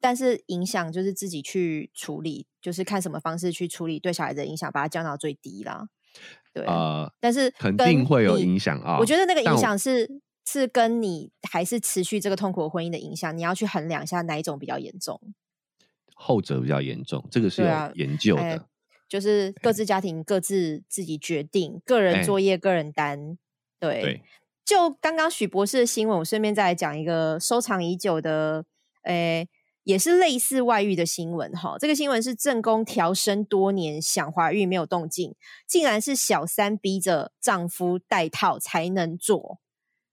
[0.00, 5.88] 但是影响就是自己去处理，就是看什么方式去处理对小孩的影响，把它降到最低啦。
[6.52, 8.98] 对啊，但是肯定会有影响啊。
[8.98, 10.20] 我觉得那个影响是。
[10.46, 15.20] 是跟你还是持续这个痛苦的婚姻的影响，你要去衡量一下哪一种比较严重。
[16.14, 18.66] 后者比较严重，这个是有研究的。
[19.06, 23.38] 就是各自家庭各自自己决定，个人作业个人担。
[23.78, 24.24] 对，
[24.64, 28.64] 就刚刚许博士的新闻，我顺便再来讲一个收藏已久的，
[29.02, 29.48] 诶，
[29.84, 31.76] 也是类似外遇的新闻哈。
[31.78, 35.34] 这个新闻是正宫调身多年想怀孕没有动静，
[35.66, 39.58] 竟然是小三逼着丈夫戴套才能做。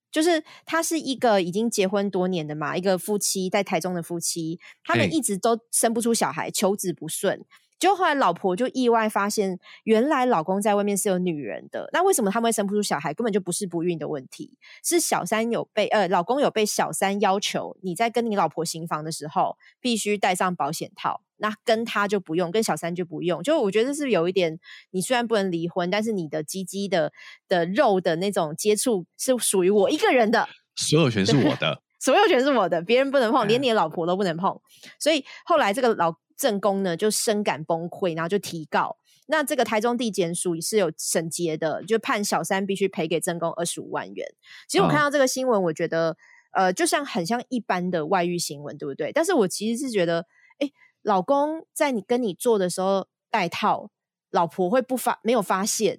[0.10, 7.46] 就是她是一个已经结婚多年的嘛，一个夫妻在台中的夫妻，他们一直都生不出小孩，求子不顺。
[7.80, 11.90] 就后来老婆就意外发现，原来老公在外面是有女人的。
[11.94, 13.14] 那为什么他们会生不出小孩？
[13.14, 21.22] 根本就不是不孕的问题，是小三有被呃老公有被小三要求，你在跟你老婆行房的时候必须带上保险套。
[21.40, 23.44] 那跟他就不用，跟小三就不用。
[23.44, 24.60] 就我觉得是有一点，
[24.90, 27.14] 你虽然不能离婚，但是你的鸡鸡的
[27.48, 34.60] 的肉的那种接触是属于我一个人的， 所有权是我的， 所有权是我的，别人不能碰，连你的老婆都不能碰。
[35.00, 38.98] 所以后来这个老正宫呢就深感崩溃，然后就提告。
[39.26, 44.26] 那这个台中地检署是有审结的，就判小三必须赔给正宫二十五万元。
[44.68, 46.16] 其实我看到这个新闻，我觉得
[46.52, 49.12] 呃，就像很像一般的外遇新闻，对不对？
[49.12, 50.26] 但是我其实是觉得，
[50.60, 50.72] 哎。
[51.04, 53.92] 老公在你跟你做的时候戴套，
[54.30, 55.98] 老婆会不发没有发现？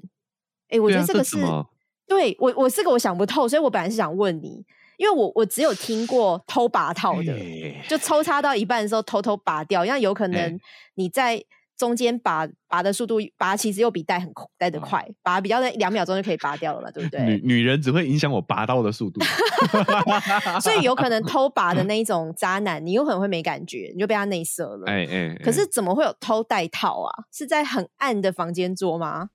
[0.68, 1.39] 哎，我觉得这个是
[2.07, 4.66] 对我我这个我想不透，所以我本来是想问你，
[4.99, 7.34] 因为我我只有听过偷拔套的，
[7.88, 10.61] 就抽插到一半的时候偷偷拔掉，因为有可能
[10.96, 11.42] 你在。
[11.78, 14.28] 中间拔拔的速度拔其实又比戴很
[14.59, 17.20] 戴的快，拔比较在两秒钟就可以拔掉了嘛，对不对？
[17.20, 19.20] 女女人只会影响我拔刀的速度
[20.61, 24.90] 所以有可能偷拔的那一种渣男，你有可能会没感觉，你就被他内射了。
[24.90, 27.14] 哎哎，可是怎么会有偷戴套啊？
[27.32, 29.28] 是在很暗的房间做吗？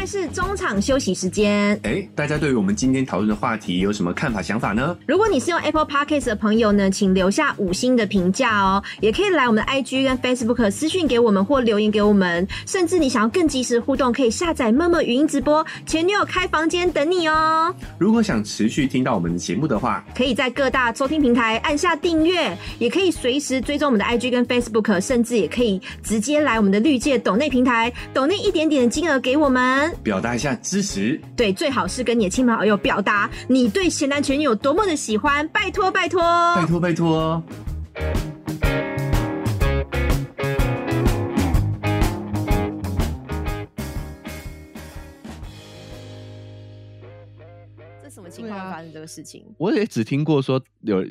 [0.00, 0.06] 现在。
[0.06, 1.78] 在是中场休息时间。
[1.82, 4.96] 哎，大家对于我们今天讨论的话题有什么看法、想法呢？
[5.06, 8.82] 如果你是用 Apple Podcast 的朋友呢，请留下五星的评价哦。
[9.00, 12.48] 也可以来我们的 IG 跟 Facebook 私讯给我们或留言给我们。
[12.64, 17.74] 甚至你想要更及时互动，可以下载陌陌语音直播，前女友开房间等你哦。
[17.98, 29.89] 如果想持续听到我们的节目的话，可以在各大收听平台按下订阅，也可以随时追踪我们的 IG 跟 Facebook，甚至也可以直接来我们的绿界抖内平台抖内一点点的金额给我们。
[30.02, 36.20] 表达一下支持，对，最好是跟你的亲朋好友表达你对咸男全女有多么的喜欢，拜托拜托，
[36.56, 37.42] 拜托拜托。
[48.02, 49.44] 这什么情况发生这个事情？
[49.58, 51.04] 我也只听过说有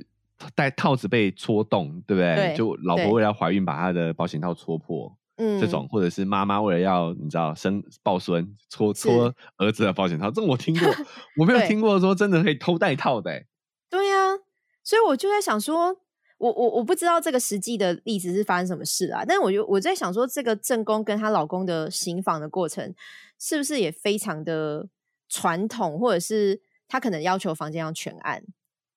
[0.56, 2.56] 戴套子被戳洞，对不对？
[2.58, 5.16] 就老婆为了怀孕，把她的保险套戳破。
[5.40, 10.88] 嗯，这种或者是妈妈为了要你知道生抱孙搓搓儿子的保险套，这种我听过，
[11.40, 13.46] 我没有听过说真的可以偷带套的。
[13.90, 14.38] 对呀，
[14.84, 15.96] 所以我就在想说，
[16.38, 22.94] 我我我不知道这个实际的例子是发生什么事啊，但是我就我在想说，这个正宫跟她老公的行房的过程，
[23.40, 24.90] 是不是也非常的
[25.30, 28.44] 传统，或者是她可能要求房间要全暗，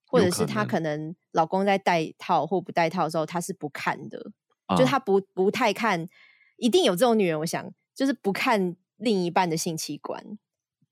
[0.09, 4.33] 或者是她可能老公在戴套或不戴套的时候，她是不看的，
[4.77, 6.09] 就她不不太看。
[6.63, 10.39] 一定有这种女人，我想就是不看另一半的性器官，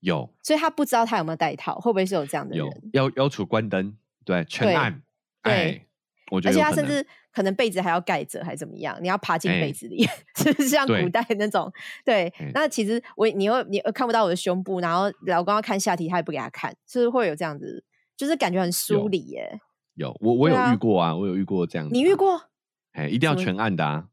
[0.00, 2.66] 有，所以她不知道她有没有戴套，会不会是有这样的人？
[2.92, 5.00] 要要求关灯，对，全暗，
[5.44, 5.86] 对，
[6.32, 8.98] 我觉得，而且他甚至可能被子还要盖着，还怎么样？
[9.00, 10.04] 你要爬进被子里，
[10.34, 11.72] 是不是像古代那种？
[12.04, 17.84] 对，那其实我你又你看不到我的胸部，然后老公要看下体，他也不给他看，是不是会有这样子？
[18.16, 19.60] 就是感觉很疏离耶。
[19.94, 22.50] 有，我我有遇过啊，我有遇过这样子，你遇过？
[22.92, 24.08] 哎，一定要全暗的啊。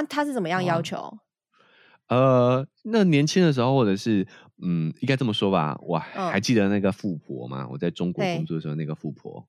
[0.00, 1.18] 啊，他是怎么样要求？
[2.08, 4.26] 呃，那年轻的时候，或者是
[4.62, 5.78] 嗯，应该这么说吧。
[5.82, 9.46] 我还记得那个富婆嘛，我在中国工作的时候，那个富婆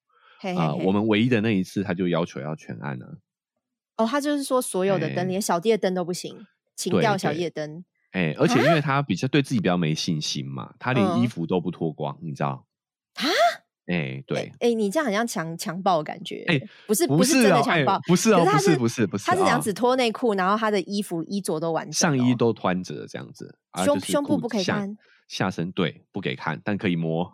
[0.58, 3.06] 啊，我们唯一的那一次，他就要求要全暗呢。
[3.98, 6.46] 哦，他就是说所有的灯，连小夜灯都不行，
[6.76, 7.84] 请掉小夜灯。
[8.12, 12.68] 哎，而且因为他比较对自己比较没信心嘛，他连衣服都不脱光，你知道？
[13.16, 13.26] 啊？
[13.88, 16.44] 哎，对，哎，你这样好像强强暴的感觉。
[16.48, 27.34] 哎，不是，不是真的强暴，不是哦，不是，不是，不是，他是这样子脱内裤，然后他的衣服衣着都完上衣都穿着这样子，胸胸部不可以看，下身对不给看，但可以摸。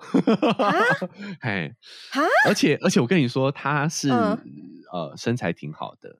[1.41, 1.75] 哎，
[2.11, 6.17] 啊，而且而且我跟你说，他是呃身材挺好的，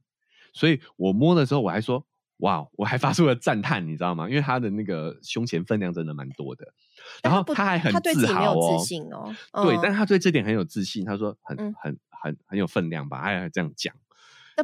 [0.54, 2.06] 所以我摸的时候我还说。
[2.38, 2.68] 哇！
[2.74, 4.30] 我还发出了赞叹，你知道吗？
[4.30, 6.72] 因为他的那个胸前分量真的蛮多的，
[7.24, 9.36] 然后他还很自豪哦。
[9.64, 11.04] 对，但他对这点很有自信。
[11.04, 13.18] 他说很很很很有分量吧？
[13.20, 13.94] 他还这样讲。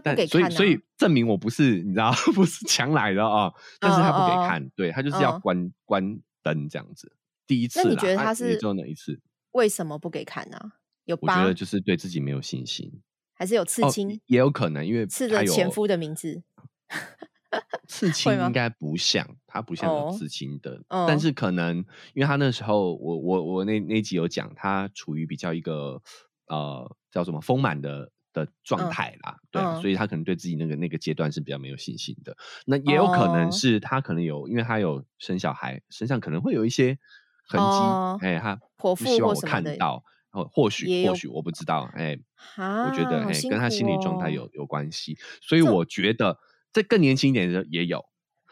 [0.03, 7.11] 但所以所以证明我不是你知道 不是强来的啊，但是他不给看，对他就是要关关灯这样子。
[7.45, 9.19] 第一次，那你觉得他是做哪一次？
[9.51, 10.74] 为什么不给看呢？
[11.05, 13.01] 有我觉得就是对自己没有信心，
[13.34, 14.19] 还是有刺青？
[14.26, 16.43] 也有可能，因为刺着前夫的名字。
[17.88, 21.20] 刺青应该不像，他不像有刺青的，但。
[21.24, 21.78] 是可能
[22.14, 26.01] 因为他那时候，我我我那那集有讲，他处于比较一个
[26.47, 32.36] 呃叫什么丰满的的状态啦，对，所以他可能对自己那个那个阶段是比较没有信心的。
[32.66, 36.99] 那也有可能是他可能有，因为他有生小孩，身上可能会有一些
[37.47, 42.20] 痕迹，哎，他不希望我看到，或，或许或许我不知道，哎，
[42.58, 46.38] 我觉得哎跟他心理状态有有关系，所以我觉得。
[46.74, 48.03] 在更年轻一点的也有，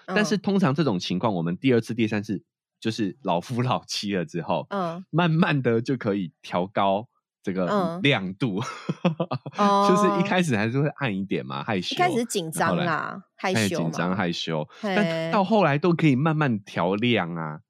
[0.05, 2.43] 但是通常这种情况，我们第二次、第三次
[2.79, 7.07] 就是老夫老妻了之后，嗯，慢慢的就可以调高
[7.41, 8.61] 这个亮度，
[9.89, 17.61] 就是一开始还是会暗一点嘛，害羞，一开始紧张啦，害羞，紧张害羞，但到后来都可以慢慢调亮啊，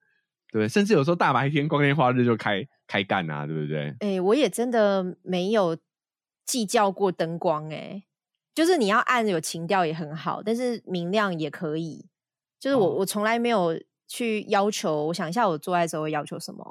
[0.52, 3.95] 对，甚至有时候大白天光天化日就开开干啊，对不对？
[3.99, 5.78] 哎，我也真的没有
[6.45, 8.04] 计较过灯光，哎。
[8.54, 12.08] 就是你要按有情调也很好，但是明亮也可以。
[12.60, 16.64] 就是我我从来没有去要求，我想一下我做爱的时候会要求什么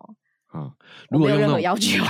[0.46, 0.72] 啊？
[1.10, 2.04] 如果任何要求。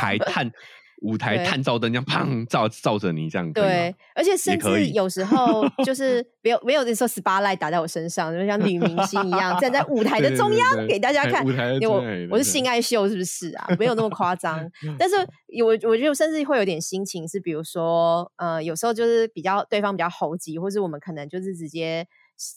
[1.01, 11.47] 舞台探照灯这样砰照照着你这样，对，而且甚至有时候 就是没有没有说 SPA light 打在我身上，就像女明星一样站在舞 台的中央给大家看。
[11.81, 13.67] 因为我我是性爱秀是不是啊？
[13.79, 15.17] 没有那么夸张，但是
[15.63, 22.07] 我我觉得甚至会有点心情是，比如说呃，有时候就是比较对方比较猴急，或是我们可能就是直接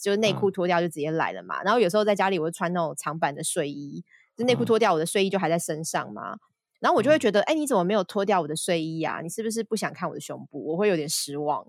[0.02, 1.64] 就是内裤脱掉就直接来了嘛。
[1.64, 4.04] 然后有时候在家里我会穿那种长版的睡衣，
[4.36, 6.38] 就内裤脱掉，我的睡衣就还在身上嘛。
[6.84, 9.22] 然后我就会觉得，哎，你怎么没有脱掉我的睡衣啊？
[9.24, 10.62] 你是不是不想看我的胸部？
[10.74, 11.66] 我会有点失望。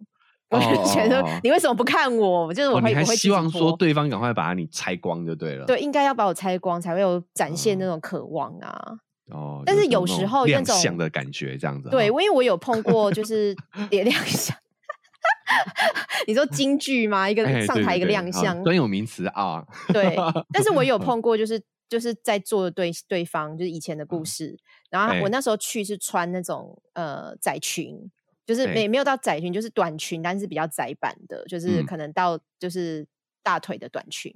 [0.50, 2.52] 我就觉得哦你为什么不看我？
[2.52, 5.64] 就是我哦，会、希望说对方赶快把你拆光就对了。
[5.66, 8.98] 对，应该要把我拆光，才会有展现那哦种渴望啊。
[9.30, 11.92] 哦，但是有时候那种相的感觉这样子哈。
[11.92, 13.56] 对，因为我有碰过，就是
[13.90, 14.56] 也亮相。
[16.26, 17.28] 你说京剧吗？
[17.28, 19.64] 一个哎上台一个亮相，专有名词啊。
[19.92, 20.16] 对，
[20.52, 24.56] 但是我有嗯碰过，就是就是在做的对对方，就是以前的故事。
[24.94, 27.98] 然后哎我那时候去是穿那种呃窄裙，
[28.46, 33.04] 就是哎没没有到窄裙，就是短裙，但是比较窄版的，就是嗯可能到就是
[33.42, 34.32] 大腿的短裙。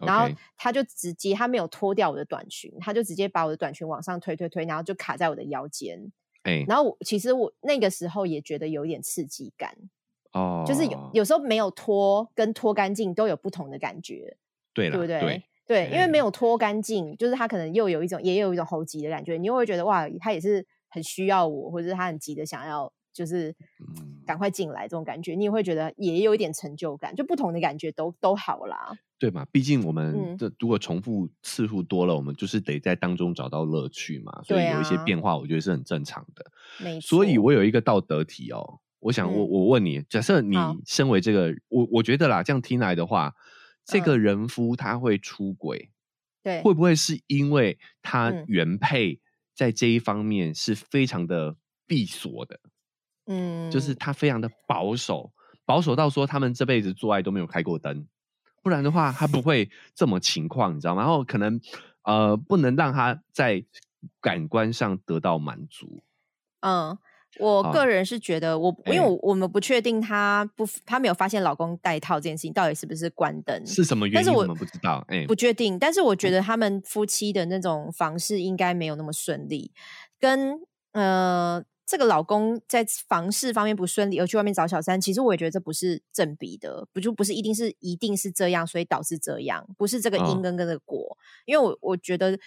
[0.00, 6.12] 然后他就直接他没有脱掉我的短裙，他就直接把我的短裙往上推推推，然后就卡在我的腰间。
[6.42, 9.74] 哎，然后我其实我那个时候也觉得有点刺激感，
[10.32, 14.36] 哦，就是有有时候没有脱跟脱干净都有不同的感觉。
[14.74, 15.20] 对了，对不对？
[15.20, 23.50] 对，对，因为没哎有脱干净，就是他可能又有一种，也有一种猴急的感觉，你又会觉得哇，他也是很需要我，或者是他很急的想要，就是
[23.80, 28.92] 嗯赶快进来这种感觉，你也会觉得也有一点成就感，就不同的感觉都都好啦。
[29.18, 29.46] 对嘛？
[29.52, 34.42] 毕竟我们嗯这如果重复次数多了，我们就是得在当中找到乐趣嘛。
[34.42, 36.44] 所以有一些啊变化，我觉得是很正常的。
[36.82, 43.32] 没错，所以我有一个道德题哦，我想我嗯我问你，假设你身为这个，我我觉得啦，这样听来的话，
[43.84, 45.90] 这嗯个人夫他会出轨，
[46.42, 49.20] 对会不会是因为他嗯原配
[49.54, 51.56] 在这一方面是非常的
[51.86, 52.60] 闭锁的，
[53.26, 55.32] 嗯，就是他非常的保守，
[55.64, 58.06] 保守到说他们这辈子做爱都没有开过灯，
[58.62, 61.02] 不然的话他不 会这么情况，你知道吗？
[61.02, 61.60] 然后可能
[62.04, 63.64] 呃不能让他在
[64.20, 66.02] 感官上得到满足。
[66.60, 66.98] 嗯。
[67.38, 69.02] 我啊个人是觉得我，因为哎。
[69.02, 75.34] 我我们不确定她不，她没有发现老公戴套这件事情到底是不是关灯，是什么原因但是我们不知道，哎、不。
[75.34, 79.72] 确定，但是我觉得他们夫妻的那种房事应该没有那么顺利，
[80.20, 80.56] 跟
[80.92, 92.38] 呃这个老公在房事方面不顺利而去外面找小三，其实我也觉得这不是正比的，不就不是一定是一定是这样，所以导致这样，不是这个哦因跟这个果，因为我我觉得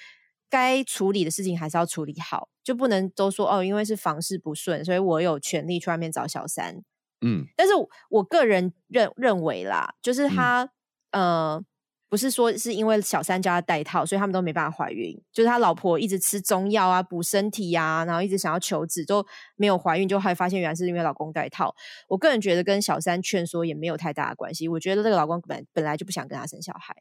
[0.56, 6.82] 该处理的事情还是要处理好，就不能都说哦，因为是房事不顺，所以我有权利去外面找小三，
[7.22, 7.46] 嗯。
[7.58, 10.36] 但是我我个人认认为啦，就是嗯。
[10.36, 10.70] 他、
[11.12, 11.64] 呃，
[12.08, 19.26] 不是说是因为小三叫他戴套，所以他们都没办法怀孕，就是他老婆一直吃中药啊，补身体啊，然后一直想要求子，都
[19.56, 21.76] 没有怀孕，就还发现原来是因为老公戴套。
[22.08, 26.96] 我个人觉得跟小三劝说也没有太大的关系，我觉得这个老公本本来就不想跟他生小孩，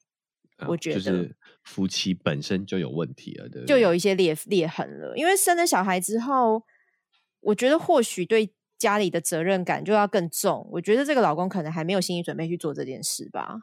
[0.57, 3.75] 呃我觉得就是夫妻本身就有问题了，对不对？
[3.75, 5.17] 就有一些裂裂痕了。
[5.17, 6.63] 因为生了小孩之后，
[7.41, 10.69] 我觉得或许对家里的责任感就要更重。
[10.73, 13.63] 我觉得这个老公可能还没有心理准备去做这件事吧，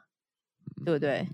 [0.84, 1.26] 对不对？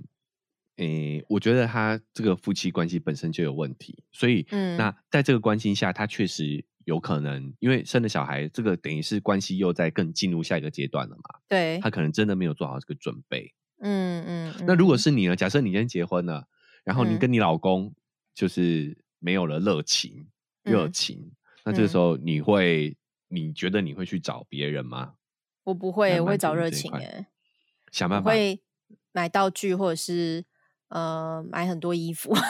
[0.76, 13.52] 诶，我觉得他这个夫妻关系本身就有问题，所以，嗯那在这个关系下，他确实有可能，因为生了小孩，这个等于是关系又在更进入下一个阶段了嘛，对，他可能真的没有做好这个准备。
[13.80, 14.64] 嗯嗯。
[14.66, 15.36] 那如果嗯是你呢？
[15.36, 16.46] 假设你今天结婚了，
[16.84, 17.94] 然后你嗯跟你老公
[18.34, 20.28] 就是没有了热情、
[20.62, 21.32] 热嗯情，
[21.64, 22.96] 那这时候你会，
[23.28, 25.14] 你觉得你会去找别人吗？
[25.64, 27.26] 我不会，我会找热情哎、
[27.92, 28.30] 想办法。
[28.30, 28.60] 我会
[29.12, 30.44] 买道具或者是
[30.88, 32.40] 呃买很多衣服，啊，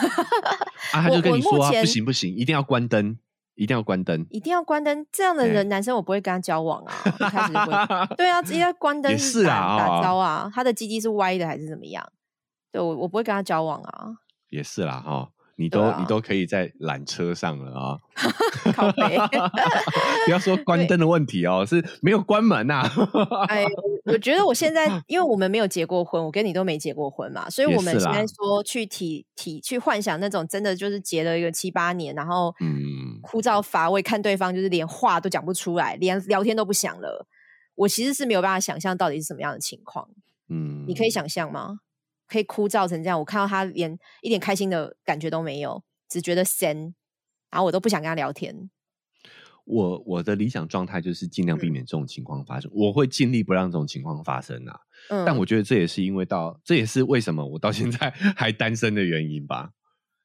[0.93, 3.17] 他就跟你说啊，不行不行，一定要关灯，
[3.59, 4.25] 一定要关灯。
[4.29, 5.05] 一定要关灯。
[5.11, 8.15] 这样的哎人，男生我不会跟他交往啊，一开始会。
[8.15, 9.11] 对啊，直接关灯
[9.45, 12.01] 打招啊，他的鸡鸡是歪的还是怎么样？
[12.71, 14.07] 对我我不会跟他交往啊，
[14.49, 15.29] 也是啦哈、
[15.59, 17.99] 你都、啊你都可以在缆车上了啊！
[20.25, 22.89] 不要说关灯的问题哦，是没有关门呐、
[23.49, 23.65] 哎，
[24.05, 37.27] 我我觉得我现在，因为我们没有结过婚，我跟你都没结过婚嘛，所以我们现在说去体体去幻想那种真的就是结了一个七八年，然后嗯枯燥乏味，看对方就是连话都讲不出来，连聊天都不想了。
[37.75, 40.07] 我其实是没有办法想象到底是什么样的情况，
[40.49, 41.79] 嗯，你可以想象吗？
[42.29, 46.93] 可以枯燥成这样，我看到他连一点开心的感觉都没有，只觉得闲，
[47.49, 48.69] 然后我都不想跟他聊天。
[49.65, 54.79] 我我的理想状态就是尽量避嗯免这种情况发生，我会尽力不让这种情况发生啊。
[55.09, 59.71] 嗯，但我觉得这也是因为到，这也是为什么我到现在 还单身的原因吧。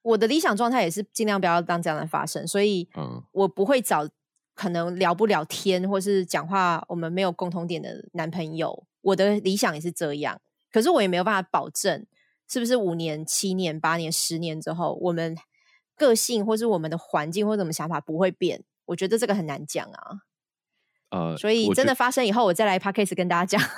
[0.01, 4.09] 我的理想状态也是尽量不要让这样的发生，所以嗯我不会找
[4.55, 8.87] 可能聊不聊天或是讲话我们没有共同点的男朋友。
[9.03, 10.41] 我的理想也是这样，
[10.75, 12.05] 可是我也没有办法保证
[12.51, 15.37] 是不是五年、七年、八年、十年之后，我们
[15.97, 18.65] 个性或是我们的环境或者我们想法不会变。
[18.87, 20.19] 我觉得这个很难讲啊，
[21.11, 23.71] 呃，所以真的发生以后，我再来 podcast 跟大家讲。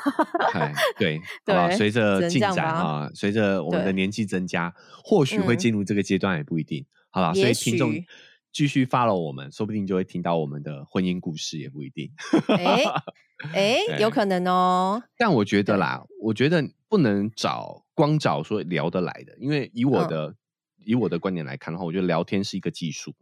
[0.54, 4.74] 哎，对，吧，对随着进展啊，随着我们的年纪增加，
[5.04, 7.34] 或许会嗯进入这个阶段也不一定，好吧？
[7.34, 8.06] 所以听众许
[8.52, 12.10] 继续 follow 我们，说不定就会听到我们的婚姻故事，也不一定。
[12.48, 12.82] 哎
[13.52, 15.02] 哎， 有可能哦。
[15.18, 20.34] 但我觉得啦，我觉得不能找光找说聊得来的，因为以我的、
[20.84, 23.14] 以我的观点来看的话，我觉得聊天是一个技术，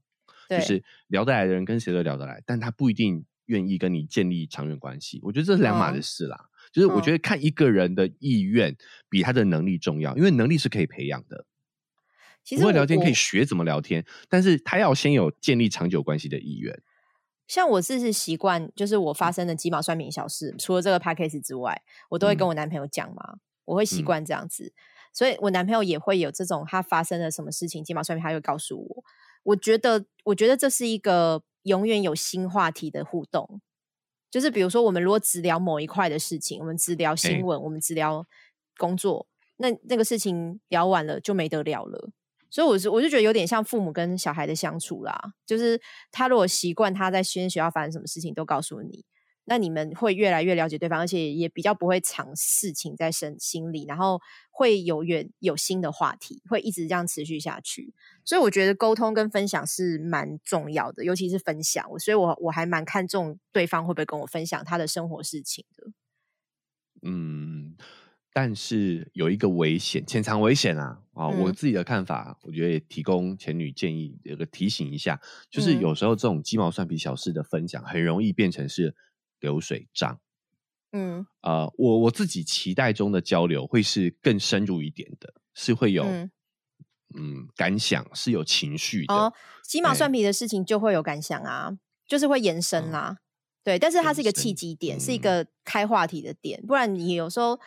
[0.48, 5.18] 就是聊得来的人跟谁都聊得来，但他不一定愿意跟你建立长远关系。
[5.22, 6.48] 我觉得这是两码嗯的事啦。
[6.72, 8.76] 就是我觉得看一个人的意愿
[9.08, 11.44] 比他的能力重要，因为能力是可以培养的。
[12.44, 16.82] 其实我不会聊天可以我学怎么聊天，但是他要先有建立长久关系的意愿。
[17.46, 23.36] 像我自是习惯，就是我发生的鸡毛蒜皮小事，除了这个 p a c k a g e 之外，我都会跟嗯我男朋友讲嘛，
[23.66, 24.72] 我会习嗯惯这样子，
[25.12, 29.04] 所以我男朋友也会有这种他发生了什么事情，鸡毛蒜皮，他会告诉我。
[29.42, 33.60] 我觉得，我觉得这是一个永远有新话题的互动，
[34.30, 38.26] 就是比如说，我们如果只聊某一块的事情，我们只聊哎新闻，我们只聊
[38.78, 39.26] 工作，
[39.58, 42.10] 那那个事情聊完了就没得聊了。
[42.54, 45.80] 所以我是我就觉得有点像父母跟小孩的相处啦，就是
[46.12, 49.04] 他如果习惯他在先学校发生什么事情都告诉你，
[49.46, 54.20] 那你们会越来越了解对方，而且也比较不会藏事情在身心里，然后
[54.52, 57.92] 会有远有新的话题，会一直这样持续下去。
[58.24, 61.84] 所以我觉得沟通跟分享是蛮重要的，尤其是分享。
[61.98, 65.88] 所以我我还蛮看重对方会不会跟我分享他的生活事情的。
[67.02, 67.76] 嗯，
[68.34, 70.98] 但是有一个危险，潜藏危险啊！
[71.12, 78.92] 啊、我嗯自己的看法，我觉得也提供前女建议，有个提醒一下，就是嗯有时候这种鸡毛蒜皮小事的分享，很容易变成是
[79.38, 80.18] 流水账。
[80.90, 86.30] 嗯呃，我我自己期待中的交流会是更深入一点的，是会有嗯
[87.16, 89.14] 嗯感想，是有情绪的。
[89.14, 89.32] 哦，
[89.62, 91.78] 鸡毛哎蒜皮的事情就会有感想啊，
[92.08, 93.18] 就是会延伸嗯啦。
[93.62, 97.58] 对，但是它是一个契机点，是一嗯个开话题的点，不然你有时候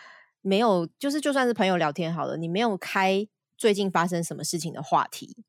[0.41, 3.27] 没有，就是就算是朋友聊天好了，你没有开
[3.57, 5.43] 最近发生什么事情的话题，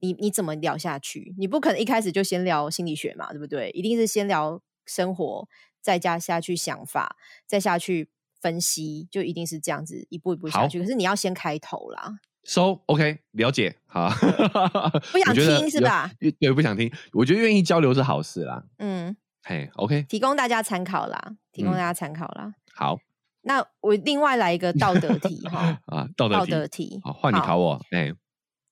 [0.00, 1.34] 你你怎么聊下去？
[1.38, 3.70] 你不可能一开始就先聊心理学嘛，对不对？
[3.70, 5.48] 一定是先聊生活，
[5.80, 7.16] 再加下去想法，
[7.46, 10.80] 再下去分析，就一定是这样子一步一步下去。
[10.80, 14.10] 可是你要先开头啦，收、OK，了解，好，
[15.12, 16.10] 不想听是吧？
[16.40, 16.92] 对，不想听。
[17.12, 18.64] 我觉得愿意交流是好事啦。
[18.78, 22.52] 嗯，嘿，OK，提供大家参考啦，提供嗯大家参考啦。
[22.74, 22.98] 好
[23.42, 27.80] 那我另外来一个道德题哈， 啊，道德道题，德题，好，换你考我。
[27.90, 28.12] 哎、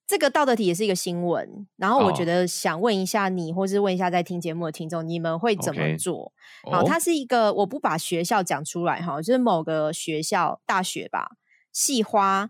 [0.07, 6.33] 这个道德题也是一个新闻，然后我觉哦得想问一下你，或是问一下在听节目的听众，你们会怎么做？
[6.71, 11.31] 好，哦它是一个我不把学校讲出来哈，就是某个学校大学吧，
[11.71, 12.49] 系花，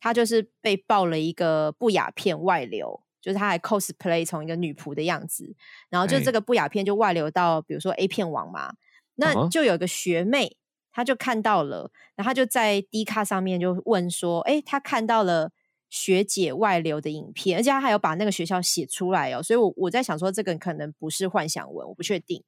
[0.00, 5.54] 他就是被爆了一个不雅片外流，就是他还 cosplay 从一个女仆的样子，
[5.90, 8.76] 然后就哎这个不雅片就外流到比如说 A 片网嘛，嗯
[9.16, 10.56] 那就有一个学妹，
[10.92, 15.50] 她就看到了，然后他就在 D 卡上面就问说，哎，他看到了。
[15.92, 22.44] 学姐外流的影片，而且他还有把那个学校写出来哦，所以我我在想说，这个可能不是幻想文，我不确定。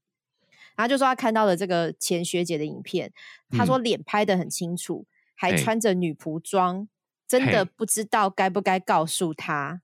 [0.77, 3.13] 然后就说他看到了这个前学姐的影片，
[3.51, 6.87] 他说脸拍的很清楚，还穿着女仆装，
[7.27, 9.83] 真的不知道该不该告诉他。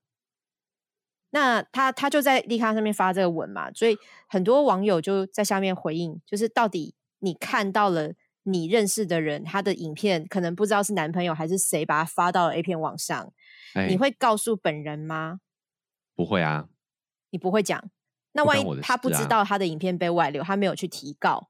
[1.30, 3.98] 那他他就在立卡上面发这个文嘛，所以
[4.28, 8.12] 很多网友就在下面回应，就是到底你看到了
[8.50, 13.32] 你认识的人他的影片，可能不知道是男朋友还是谁把他发到了 A 片网上，
[13.74, 15.40] 哎你会告诉本人吗？
[16.14, 16.68] 不会啊？
[17.30, 17.90] 你不会讲。
[18.32, 21.48] 那万一他不知道他的影片被外流，他没有去提告，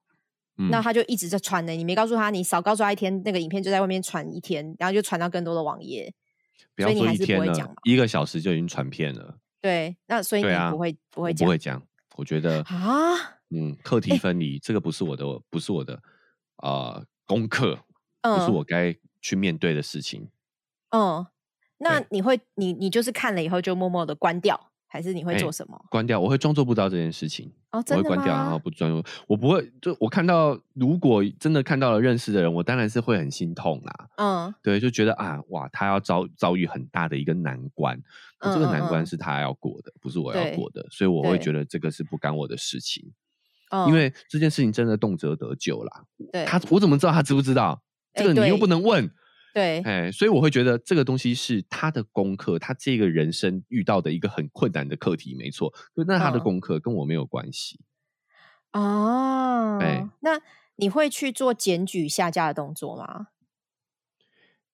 [0.57, 1.73] 嗯那他就一直在传呢。
[1.73, 6.13] 你没告诉他，你少告诉他一天，那个影片就在外面传一天，然后就传到更多的网页。
[6.75, 9.39] 不要说所以你还是不一天了会讲，一个小时就已经传遍了。
[9.61, 11.83] 对，那所以你不会、不我会讲不会讲，
[12.17, 13.37] 我觉得啊？
[13.51, 16.01] 嗯，课题分离、这个不是我的，不是我的
[16.63, 17.77] 呃功课，
[18.23, 20.29] 不是嗯我该去面对的事情。
[20.91, 21.27] 嗯，
[21.79, 25.79] 那你会你你就是看了以后就默默的关掉，还是你会哎做什么？
[25.91, 27.53] 关掉，我会装作不知道这件事情。
[27.71, 28.59] 哦，我真的会关掉，然后？
[28.59, 29.05] 不专注。
[29.27, 34.09] 我不会，就我看到，如果真的看到了认识的人，我当然是会很心痛啦。
[34.17, 38.01] 嗯对，就觉得啊，哇，他要遭遭遇很大的一个难关，
[38.41, 43.13] 那这个难关是他要过的，不是我要对过的，所以我会对觉得这个是不干我的事情，
[43.71, 46.05] 嗯，因为这件事情真的动辄得咎啦。
[46.33, 47.83] 对他我怎么知道他知不知道？
[48.15, 49.11] 这哎个你又不能问，
[49.55, 55.71] 对哎，所以我会觉得这个东西是他的功课，他这个人生遇到的一个很困难的课题，没错。
[55.95, 57.81] 可那他的嗯功课跟我没有关系。
[58.73, 60.41] 哦，哎那
[60.77, 63.29] 你会去做检举下架的动作吗？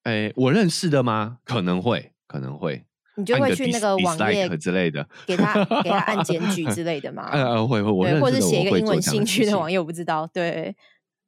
[0.05, 1.39] 哎，我认识的吗？
[1.45, 2.85] 可能会，可能会。
[3.17, 7.31] 你就会去那个网页之类的，给他给他按 检举之类的嘛？
[7.31, 10.75] 呃呃，会会，我，或者写一个英文兴趣的网页，我不知道，对，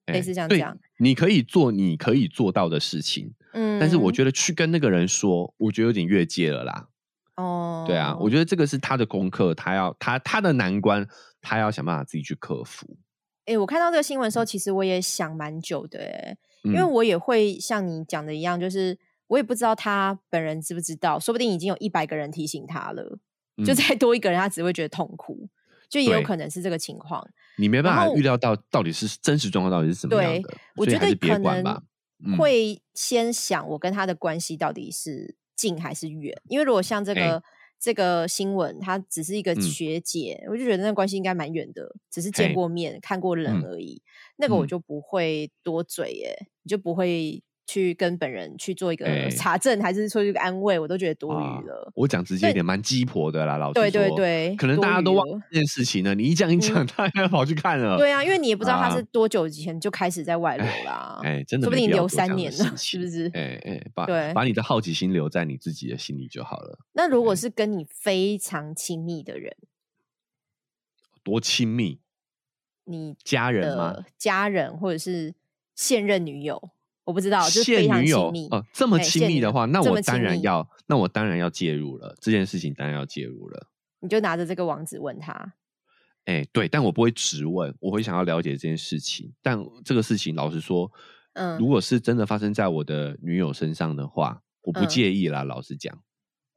[0.07, 6.89] 类似像这样，你可以做你可以做到的事情，嗯，但是我觉得去跟那个人说，我觉得有点越界了啦。
[7.37, 11.07] 哦，对啊，我觉得这个是他的功课，他要他他的难关，
[11.41, 12.97] 他要想办法自己去克服。
[13.45, 23.18] 哎、我看到这个新闻的时候，其实我也想蛮久的、哎，因为嗯我也会像你讲的一样，就是我也不知道他本人知不知道，说不定已经有一百个人提醒他了，
[23.64, 23.74] 就嗯。
[23.74, 25.48] 再多一个人，他只会觉得痛苦，
[25.88, 27.26] 就也有可能是这个情况。
[27.58, 31.82] 你没办法预料到到底是真实状况到底是怎么样对的，，我觉得可能
[32.38, 37.42] 会先想我跟他的关系到底是近还是远，因为如果像这哎个、
[37.78, 39.60] 这个新闻，她只是一个嗯。
[39.60, 42.54] 学姐，我就觉得那个关系应该蛮远的，只是见嘿。
[42.54, 43.64] 过面、看过人嗯。
[43.64, 44.02] 而已，
[44.36, 44.68] 那个我嗯。
[44.68, 51.92] 就不会多嘴耶，你就不会去跟本人去做一个哎查证，还是说一个安慰，我都觉得多啊余了。
[51.94, 56.14] 我讲直接一点，蛮鸡婆的啦，老师对对对可能大家都忘了这件事情了。
[56.14, 57.98] 你一讲一讲，大家跑去看了。
[57.98, 63.30] 对啊，因为你也不知道他啊是多久以前就开始在外流啦，哎，真的说不定留三年了，是不是？
[63.34, 66.78] 哎哎， 把对把你的好奇心留在你自己的心里就好了。
[66.92, 69.56] 那如果哎是跟你非常亲密的人，
[71.24, 71.98] 多亲密，
[72.84, 74.04] 你家人吗？
[74.16, 75.34] 家人或者是
[75.74, 76.70] 现任女友，
[77.07, 82.12] 我不知道，就是现非常女友亲密哦，这么亲密的话，那我当然要，那我当然要介入了。
[82.20, 83.68] 这件事情当然要介入了。
[84.00, 85.54] 你就拿着这个网址问他，
[86.24, 89.32] 哎，对，但我不会直问，我会想要了解这件事情。
[89.40, 90.90] 但这个事情，老实说，
[91.34, 95.44] 嗯如果是真的发生在我的女友身上的话，我不嗯介意啦。
[95.44, 95.96] 老实讲，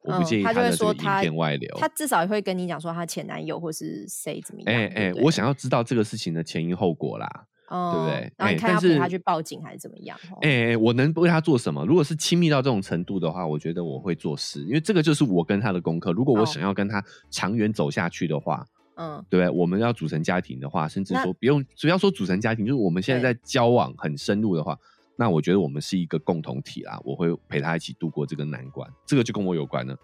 [0.01, 1.77] 我不介意她的这个影片外流。
[1.79, 7.45] 他至少也会跟你讲说他前男友或是谁怎么样，哎哎，我想要知道这个事情的前因后果啦。
[7.69, 10.17] 哦对不对然后看要陪他去报警还是怎么样？
[10.31, 11.85] 哦哎、哎我能为他做什么？
[11.85, 16.11] 如果是亲密到这种程度的话，我觉得我会做事，因为这个就是我跟他的功课。
[16.11, 18.65] 如果我哦想要跟他长远走下去的话，
[18.95, 19.49] 嗯对不对？
[19.49, 24.77] 我们要组成家庭的话，甚至那说不用，不要说组成家庭，就是我们现在在交往很深入的话，
[25.15, 26.99] 那我觉得我们是一个共同体啦。
[27.03, 29.95] 我会陪他一起度过这个难关，这个就跟我有关了。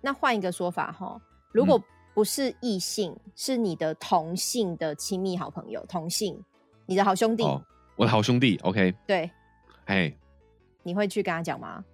[0.00, 1.20] 那换一个说法哈，
[1.52, 1.82] 如嗯果
[2.14, 6.38] 不是异性，是你的同性的亲密好朋友，同性，
[6.86, 7.62] 你的好兄弟，哦，
[7.96, 9.30] 我的好兄弟，OK，对，
[9.86, 10.12] 哎，
[10.82, 11.84] 你会去跟他讲吗？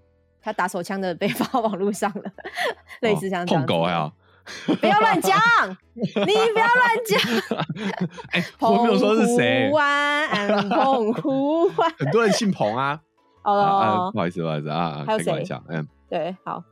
[0.41, 2.31] 他打手枪的被发网络上了，
[3.01, 4.13] 类似像这样哦碰狗呀，
[4.81, 5.39] 不要乱讲，
[5.95, 8.09] 你不要乱讲。
[8.33, 11.91] 哎，我没有说是谁澎湖，湾，澎湖湾。
[11.99, 13.01] 很多人姓彭啊。
[13.43, 16.63] 啊啊，哦不，好意思，不好意思啊，啊还有谁嗯，对，好。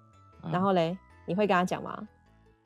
[0.42, 0.96] 啊然后嘞，
[1.26, 1.96] 你会跟他讲吗？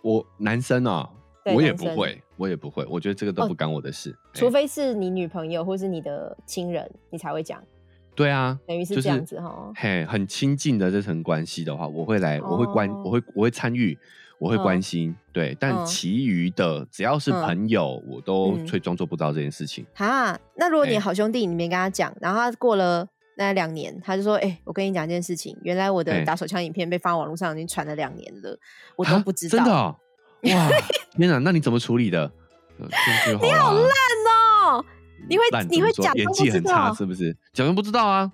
[0.02, 4.16] 我男生啊，对我也不会，我也不会，我觉得这个都哦不干我的事。
[4.32, 7.62] 除哎非是你女朋友或是你的亲人，你才会讲，
[8.14, 9.72] 对啊，等于是就这样子哈。
[9.76, 13.98] 嘿，很亲近的这层关系的话，我会来，我会关，哦我会我会参与，
[14.38, 15.56] 我会关嗯心，对。
[15.60, 19.84] 但嗯其余的只要是嗯朋友，我都嗯会装作不知道这件事情。
[19.94, 28.56] 哈，那如果你好兄弟你没跟他讲，然后他过了那两年，他就说：“哎、我跟你讲一件事情，原来我的哎打手枪影片被放网络上已经传了两年了，
[28.96, 29.96] 我都啊不知道。”真的哦，
[30.52, 30.68] 哇，
[31.16, 32.30] 天哪，那你怎么处理的？
[32.76, 33.84] 你好烂
[34.66, 34.84] 哦，
[35.28, 37.32] 你会你会假演装不知技很差道是不是？
[37.52, 38.30] 假装不知道啊？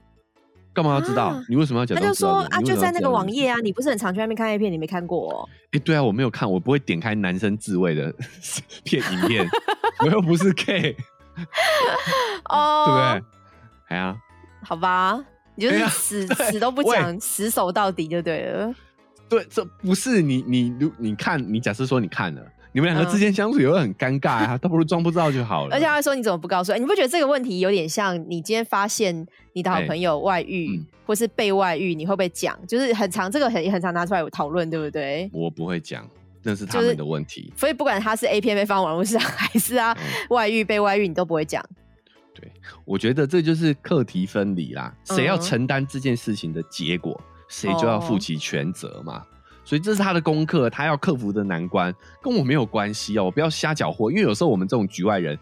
[0.73, 1.45] 干嘛要知道啊？
[1.49, 2.15] 你为什么要假他就？
[2.15, 5.49] 说啊，就在那个网页啊，你不是很常去那边看 A 片，你没看过哦？
[5.73, 8.15] 哎、对啊，我没有看，我不会点开男生自慰的
[8.85, 9.49] 片影片，
[10.05, 10.97] 我又不是 gay，
[12.49, 13.23] 哦，对不对？
[13.89, 14.17] 哎呀，
[14.65, 15.23] 好吧，
[15.57, 18.73] 你就是哎死、死都不喂讲，死守到底就对了。
[19.31, 25.75] 对，这不是你你如你看，你假设说你看了，你们两个嗯之间相处也会很尴尬啊，倒不如装不知道就好了。
[25.75, 26.77] 而且他会说你怎么不告诉我？
[26.79, 32.57] 你不觉得这个问题有点像你今天发现你的好哎朋友外遇、嗯或是被外遇，你会不会讲？
[32.69, 35.29] 就是很常这个很很常拿出来讨论，对不对？
[35.33, 36.09] 我不会讲，
[36.45, 37.53] 那是他就是们的问题。
[37.57, 41.65] 所以不管他是 A 片被放网络上， 还是啊嗯外遇被外遇，你都不会讲。
[42.33, 42.49] 对
[42.85, 47.21] 我觉得这就是课题分离啦，谁要嗯承担这件事情的结果，
[47.51, 49.23] 谁就要负哦起全责嘛。
[49.63, 53.25] 所以这是他的功课，他要克服的难关，跟我没有关系哦。
[53.25, 55.39] 我不要瞎搅和，因为有时候我们这种局外人。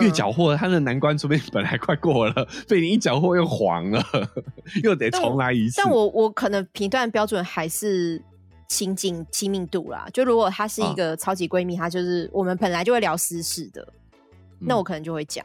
[0.00, 4.00] 越嗯搅和，他的难关说不定本来快过了，被你一搅和又黄了，
[4.84, 5.82] 又得重来一次。
[5.82, 8.22] 但我我可能评断标准还是
[8.68, 10.06] 亲近亲密度啦。
[10.12, 13.84] 就如果她是一啊个超级闺蜜，她就是我们本来就会聊私事的，
[14.60, 15.44] 那嗯我可能就会讲。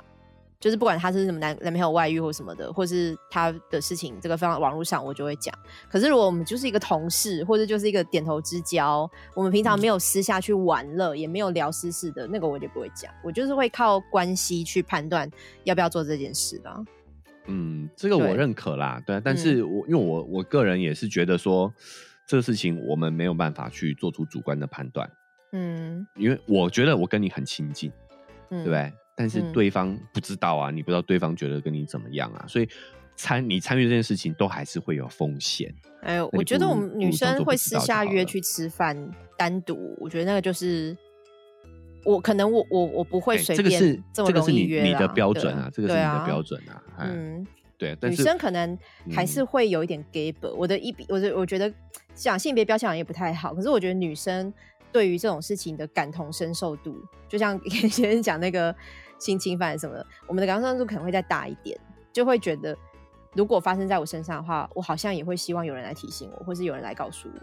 [0.65, 5.53] 就是不管他是什么男男朋友外遇或什么的，或是他的事情，这个放到网络上我就会讲。
[5.87, 13.13] 可是如果我们就是一个同事，或者就是一个点头之交，我们平常嗯没有私下去玩乐，也没有聊私事的那个，我就不会讲。
[13.23, 15.29] 我就是会靠关系去判断
[15.65, 16.85] 要不要做这件事的。
[17.45, 21.71] 嗯，这个我认可啦，对啊，但是我因为我我个人也是觉得说，
[22.25, 25.07] 这个事情我们没有办法去做出主观的判断，
[25.51, 27.91] 嗯因为我觉得我跟你很亲近，
[28.49, 28.91] 嗯，对不对？
[29.15, 32.67] 但是嗯对方不知道啊，你不知道对方觉得跟你怎么样啊，所以
[33.15, 35.73] 参你参与这件事情都还是会有风险。
[36.01, 40.95] 哎，我觉得我们女生会私下约去吃饭，单独，我觉得那个就是
[42.03, 46.83] 我可能我我我不会哎随便这个是这个是你你的标准啊，这个是你的啊标准啊。
[46.97, 47.47] 哎，嗯，
[47.77, 48.77] 对，但女生可能
[49.11, 50.49] 还是嗯会有一点 gay 吧。
[50.55, 51.73] 我的一笔，我的我觉得
[52.13, 54.53] 讲性别标签也不太好，可是我觉得女生
[54.91, 58.75] 对于这种事情的感同身受度，就像 以前讲那个
[59.25, 61.79] 性侵犯什么的，我们的感受度可能会再大一点，
[62.13, 62.77] 就会觉得
[63.33, 67.41] 如果发生在我身上的话，我好像也会希望有人来提醒我，或是有人来告诉我。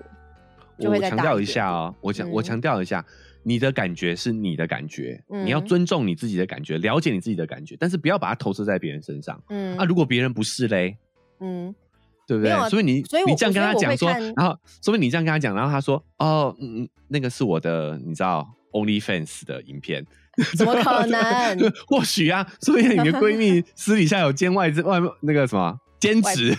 [0.83, 3.05] 就会再我强调一下哦，我强我嗯强调一下，
[3.43, 9.41] 你的感觉是你的感觉，你要嗯尊重你自己的感觉，了解你自己的感觉，但是不要把它投射在别人身上。
[9.49, 10.97] 嗯啊，如果别人不是嘞，
[11.41, 11.72] 嗯，
[12.26, 12.53] 对不对？
[12.70, 20.05] 所以你所以你这样跟他讲说，然后所以你这样跟他讲，然后他说哦，嗯嗯，那个是我的，你知道 OnlyFans 的影片，
[20.57, 26.57] 怎么可能 或许啊，说不定你的闺蜜私底下有兼外外那个什么兼职，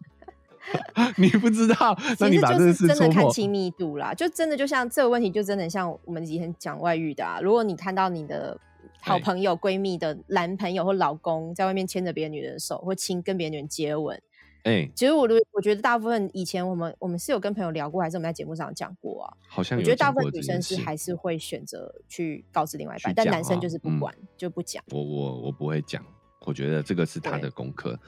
[1.16, 3.08] 你不知道，那你把这个是真的。
[3.08, 7.40] 看亲密度啦，就真的就像这个问题，就真的像我们以前讲外遇的啊。
[7.40, 8.56] 如果你看到你的
[9.00, 14.20] 好朋友、闺蜜的男朋友或老公在外面牵着别的女人的手，或亲跟别的女人接吻，
[14.64, 19.32] 哎，其实我的我觉得大部分以前我们我们是有跟朋友聊过，还是我们在节目上有讲过啊。
[19.48, 24.84] 好像有我觉得大部分女生是还是会选择去告知另外一半，但男生就是不管、就不讲。
[24.90, 26.04] 我我我不会讲，
[26.46, 27.98] 我觉得这个是他的功课，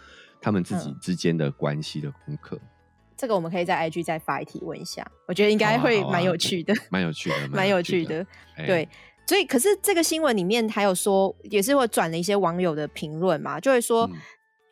[0.41, 2.61] 他们自己嗯之间的关系的功课，
[3.17, 6.75] 这个我们可以在 IG 再发一题问一下，我觉得应该会蛮有趣的。
[6.91, 8.27] 蛮有趣的，蛮有趣的。
[8.67, 8.87] 对，
[9.27, 14.07] 所以可是这个新闻里面还有说，也是会转了一些网友的评论嘛，就会说。
[14.13, 14.13] 嗯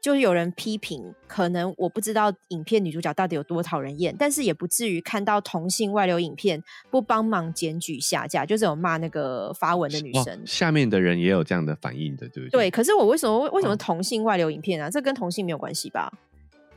[0.01, 10.43] 就是有人批评，可能我不知道影片女主角到底有多讨人厌，但是也不至于看到同性外流影片不帮忙检举下架，就是有骂那个发文的女哇生。
[10.47, 12.71] 下面的人也有这样的反应的，对不对，对？
[12.71, 14.89] 可是我为什么为什么嗯同性外流影片啊？
[14.89, 16.11] 这跟同性没有关系吧？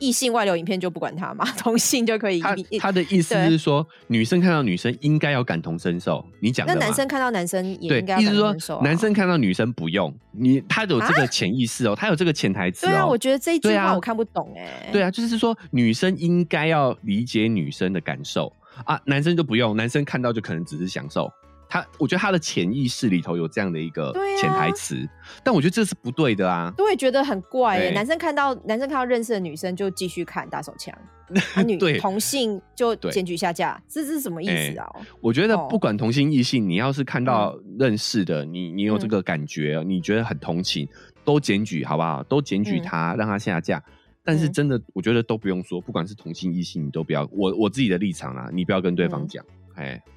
[0.03, 2.41] 异性外流影片就不管他嘛， 同性就可以
[2.79, 8.81] 他的意思是说，女生看到女生应该要感同身受，你讲的那男生看到男生也对应该，要意思说感同身受、啊。
[8.83, 13.17] 男生看到女生不用，你他有这个潜意识哦，他有这个潜台词对啊，哦我。
[13.17, 18.51] 觉得这一句话我看不懂哎、对啊，就是说女生应该要理解女生的感受
[18.83, 21.31] 啊，男生就不用，男生看到就可能只是享受。
[21.73, 25.09] 他，我觉得他的潜意识里头有这样的一个潜台词，
[25.43, 26.71] 但我觉得这是不对的啊。
[26.77, 30.95] 都会觉得很怪男生看到男生看到认识的女生就继续看打手枪，
[31.55, 34.87] 啊 女同性就对检举下架，这这是什么意思啊？
[35.19, 40.87] 我觉得哦不管同性异性，你要是看到认识的，你你有这个感觉，你觉得很同情，
[41.25, 42.21] 都检举好不好？
[42.29, 43.83] 都检举嗯他，让他下架。
[44.23, 47.27] 但是嗯真的，我觉得都不用说，不管是同性异性，你都不要。
[47.31, 49.43] 我我自己的立场啊，你不要跟对方嗯讲，
[49.73, 50.11] 哎、嗯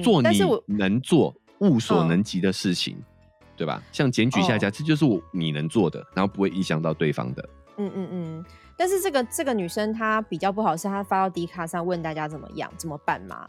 [0.00, 2.96] 做你但是我能做、物所嗯能及的事情，
[3.56, 3.82] 对吧？
[3.92, 7.48] 像检举下架，这就是我你能做的，然后不会影响到对方的。
[7.78, 8.44] 嗯嗯嗯，
[8.76, 13.48] 但是这个这个女生她比较不好是她发到 D 卡上问大家怎么样怎么办嘛。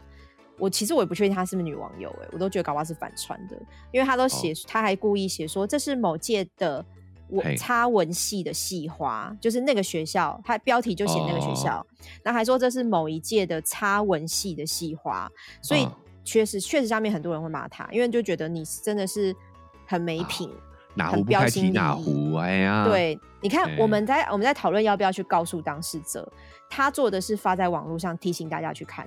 [0.56, 3.56] 我其实我也不确定她是不是女网友哎、我都觉得搞不好是反串的，
[3.92, 6.84] 因为她都写，她还故意写说这是某届的
[7.28, 11.84] 我嘿插文系的系花，就是那个学校，她标题就写那个学校，
[12.22, 15.28] 然后还说这是某一届的插文系的系花，
[15.60, 15.92] 所以哦
[16.24, 19.34] 确实确实下面很多人会骂他，因为就觉得你真的是
[19.86, 20.50] 很没品。
[20.96, 26.32] 哪很壶不开提哪壶，哎呀，，对，你看哎我们在我们在讨论要不要去告诉当事者，
[26.70, 29.04] 他做的是发在网络上提醒大家去看，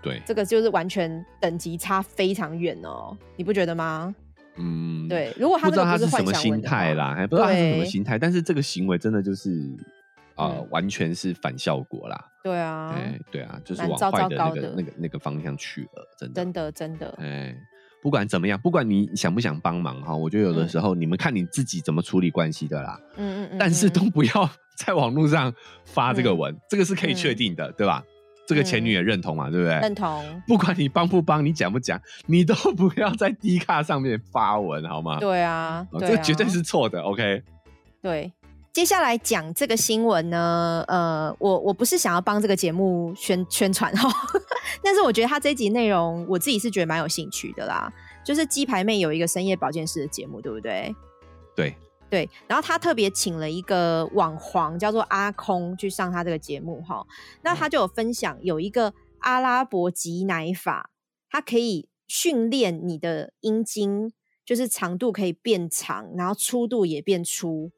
[0.00, 4.14] 对，这个就是完全等级差非常远哦，你不觉得吗？
[4.58, 9.50] 嗯，对，如果他不知道他是什么心态啦，还不知道他是什么心态，但是这个行为真的就是
[10.36, 12.24] 啊、嗯完全是反效果啦。
[12.44, 16.34] 对啊，哎、对啊，就是往坏的那个那个那个方向去了，真的。
[16.34, 17.54] 真的真的，哎、
[18.02, 25.52] 不管怎么样，不管你想不想帮忙哈，我觉得有的嗯时候你们看你自己怎么处理关系的啦，嗯嗯嗯，但是嗯都不要在网络上
[25.84, 28.04] 发这个嗯文，这个是可以确定的，对吧？
[28.46, 29.74] 这个前女也认同嘛，对不对？
[29.80, 35.18] 认同， 不管你帮不帮，你讲不讲，你都不要在低卡上面发文，好吗？
[35.18, 37.00] 对啊，哦对啊这绝对是错的。
[37.00, 37.42] OK，
[38.00, 38.32] 对。
[38.76, 44.06] 接下来讲这个新闻呢，呃，我我不是想要帮这个节目宣宣传哈，
[44.84, 47.90] 但是我觉得他这一集内容，我自己是觉得蛮有兴趣的啦。
[48.22, 50.94] 就是鸡排妹有一个深夜保健室的节目，对不对？
[51.54, 51.74] 对，
[52.10, 57.02] 对，然后他特别请了一个网黄叫做阿空去上他这个节目哈，
[57.40, 60.90] 那他就有分享有一个阿拉伯挤奶法，
[61.30, 64.12] 它可以训练你的阴茎，
[64.44, 67.72] 就是长度可以变长，然后粗度也变粗。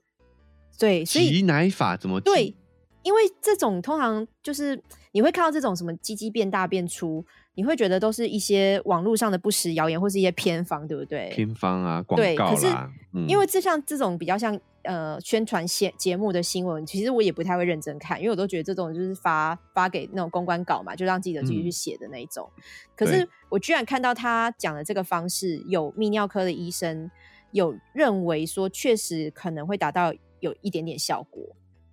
[0.79, 2.57] 对，所以挤奶法怎么挤对，
[3.03, 4.81] 因为这种通常就是
[5.13, 7.25] 你会看到这种什么鸡鸡变大变粗，
[7.55, 11.31] 你会觉得都是一些网络上的不实谣言或是一些偏方，对不对？
[11.35, 12.67] 偏方啊，广对，可是
[13.15, 22.49] 嗯因为这像这种比较像呃宣传节节目的新闻，其实我也不太会认真看，因为我都觉得这种就是发发给那种公关稿嘛，就让记者自己去嗯写的那一种。
[22.95, 27.11] 可是我居然看到他讲的这个方式，有泌尿科的医生
[27.51, 31.43] 有认为说，确实可能会达到有一点点效果。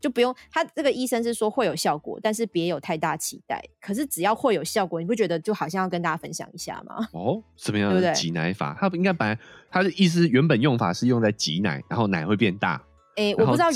[0.01, 3.59] 就不用他这个医生是说会有效果，但是别有太大期待。
[3.81, 7.07] 可是只要会有效果，你不觉得就好像要跟大家分享一下吗？
[7.11, 8.77] 哦，什么样的挤奶法？
[8.79, 9.39] 它应该本来
[9.71, 12.83] 它的意思原本用法是用在挤奶，然后奶会变大。
[13.15, 13.71] 诶、我不知道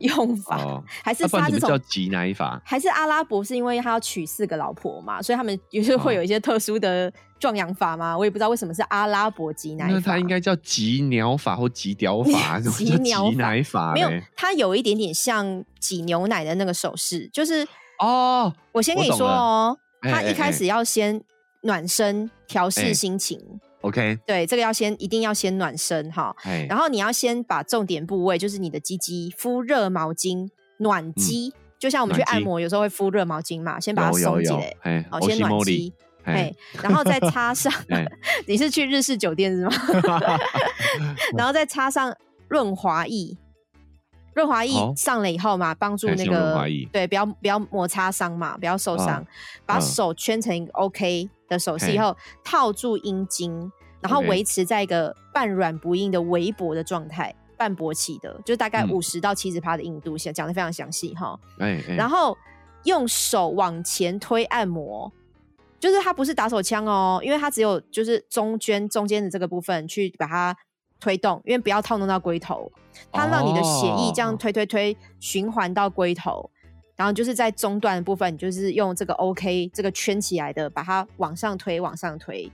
[0.00, 2.60] 用法、哦，还是他这种怎么叫挤奶法？
[2.64, 8.16] 还是阿拉伯是因为他要娶四个老婆嘛，所以他们就是会哦有一些特殊的壮阳法嘛。
[8.18, 9.92] 我也不知道为什么是阿拉伯挤奶法。
[9.92, 17.66] 那它应该叫挤鸟法或挤屌 法，挤鸟挤奶法没有嘞？，它有一点点像挤牛奶的那个手势，就是
[18.00, 21.22] 哦，我先跟你说哦，哎他一哎哎开始要先
[21.60, 23.40] 暖身调试哎心情，
[23.82, 26.34] OK，对，这个要先一定要先暖身哈。
[26.42, 36.34] 哎，然后你要先把重点部位，就是你的鸡鸡敷热毛巾暖肌，就像我们去按摩有时候会敷热毛巾嘛，先把它有有有松起来，，哎，哦，先暖肌，哎。
[36.34, 38.06] 哎，，然后再擦 上哎，
[38.46, 39.72] 你是去日式酒店是吗？
[41.36, 42.16] 然后再擦上
[42.48, 43.36] 润滑液，
[44.34, 49.26] 润滑液上了以后嘛，帮助那个对，不要不要摩擦伤嘛，不要受伤嗯，
[49.66, 53.70] 把嗯手圈成一个 OK 的手势以后，套住阴茎，
[54.00, 57.34] 然后维持在一个半软不硬的微薄的状态。
[57.54, 58.90] 半勃起的，就大概嗯。
[58.90, 61.38] 五十到七十趴的硬度，现讲的非常详细哈。
[61.96, 62.36] 然后
[62.82, 65.12] 用手往前推按摩，
[65.78, 70.56] 就是它不是打手枪哦，因为它只有就是中间中间的这个部分去把它
[71.02, 72.70] 推动，因为不要套弄到龟头，
[73.10, 76.48] 它让你的血液这样哦推推推循环到龟头。
[76.94, 82.48] 然后就是在中段的部分，你就是用这个 OK 这个圈起来的，把它往上推，往上推。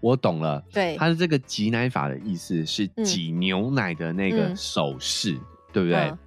[0.00, 0.60] 我懂了。
[0.72, 5.38] 对，它的这个挤奶法的意思是嗯挤牛奶的那个嗯手势，
[5.72, 6.18] 对不对嗯？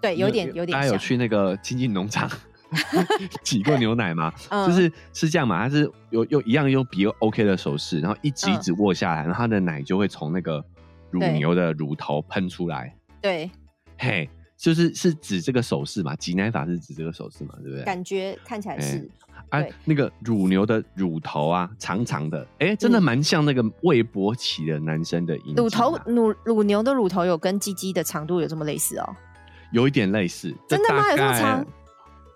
[0.00, 2.30] 对，有点有点大家有，去那个亲近农场
[3.42, 4.32] 挤过牛奶吗？
[4.50, 10.64] 嗯就是是这样嘛，它是有有一样用比 OK 的手势，然后一指一嗯指握下来，然后它的奶就会从那个
[11.10, 12.94] 乳牛的乳头喷出来。
[13.20, 13.50] 对，
[13.98, 17.84] 嘿，就是是指这个手势嘛，挤奶法是指这个手势嘛，对不对？
[17.84, 19.10] 感觉看起来是，
[19.48, 29.16] 啊，那个乳牛的乳头啊，长长的，哎、真的嗯蛮像那个未勃起的男生的阴、啊，乳头乳乳牛的乳头有跟鸡鸡的长度有这么类似哦。
[29.72, 31.66] 有一点类似，真的吗有这么概长？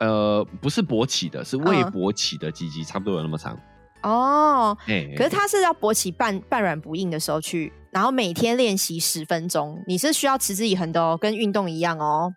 [0.02, 3.56] 呃，不是勃起的，是未嗯勃起的鸡鸡，差不多有那么长。
[4.02, 12.34] 哦，哎、可是它是要勃起半半软不硬的时候去，然后每天练习十分钟，你是需要持之以恒的哦，跟运动一样哦。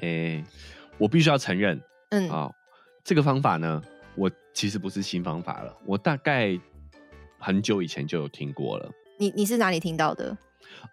[0.00, 0.42] 哎、
[0.96, 1.78] 我必须要承认
[2.12, 2.50] 嗯，啊、
[3.04, 3.82] 这个方法呢，
[4.14, 6.58] 我其实不是新方法了，我大概
[7.38, 8.90] 很久以前就有听过了。
[9.18, 10.34] 你你是哪里听到的？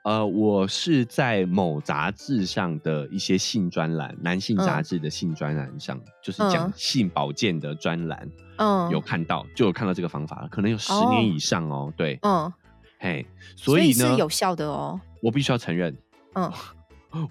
[0.04, 11.94] 呃，我是在某杂志上的一些性专栏，男性杂志的性专栏上，就是讲嗯性保健的专栏，嗯，有看到，就有看到这个方法了，可能有十哦年以上哦。
[11.98, 12.52] 对，嗯，
[13.00, 13.26] 嘿，
[13.56, 15.00] 所所以呢，是有效的哦。
[15.22, 15.96] 我必须要承认，
[16.36, 16.52] 嗯，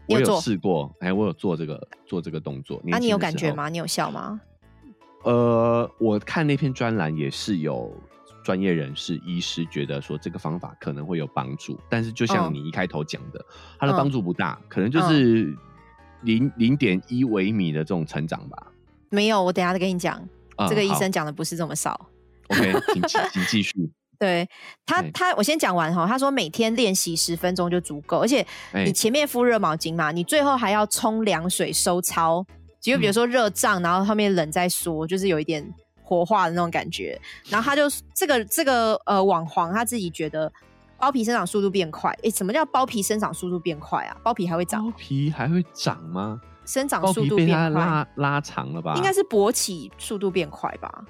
[0.07, 2.81] 我有试过，哎，我有做这个做这个动作。
[2.85, 3.17] 那、啊你有？
[3.17, 3.69] 感觉吗？
[3.69, 4.41] 你有效吗？
[5.25, 7.93] 呃，我看那篇专栏也是有
[8.49, 13.45] 专业人士、医师觉得说这个方法可能会有帮助，但是就像嗯你一开头讲的，
[13.79, 15.55] 它的嗯帮助不大，可能就是
[16.23, 18.69] 零零点一微米的这种成长吧。
[19.11, 20.15] 没有，我等下再跟你讲。
[20.57, 22.09] 啊这个医生讲的不是这么少。
[22.49, 23.93] OK，请继 请继续。
[24.19, 24.49] 对
[24.87, 26.07] 他哎，他我先讲完哈。
[26.07, 28.41] 他说每天练习十分钟就足够，而且
[28.73, 32.43] 哎你前面敷热毛巾嘛，你最后还要冲凉水收操，
[32.81, 35.63] 就比如嗯说热胀，然后后面冷再缩，就是有一点
[36.09, 37.21] 活化的那种感觉。
[37.51, 37.83] 然后他就
[38.15, 40.51] 这个这个呃网黄他自己觉得
[40.99, 42.11] 包皮生长速度变快。
[42.23, 44.17] 诶，什么叫包皮生长速度变快啊？
[44.25, 46.41] 包皮还会长包，皮还会长吗？
[46.65, 48.95] 生长速度变快，拉拉长了吧？
[48.97, 51.05] 应该是勃起速度变快吧。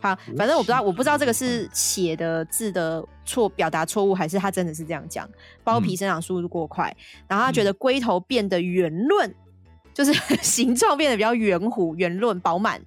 [0.00, 5.28] 好，反正我不知道，我不知道这个是写的字的错表达错误，还是他真的是这样讲。
[5.62, 6.92] 包皮嗯生长速度过快，
[7.28, 9.32] 然后他觉得龟头变得圆润，
[9.94, 10.12] 就是
[10.42, 12.80] 形状变得比较圆弧、圆润、饱满，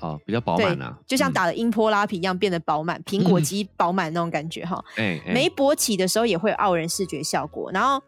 [0.00, 4.84] 哦，比较饱对满啊，就像嗯打了音波拉皮一样变得饱满，苹果肌饱满那种感觉哈。
[5.26, 7.70] 没勃起的时候也会有傲人视觉效果。
[7.72, 8.02] 然后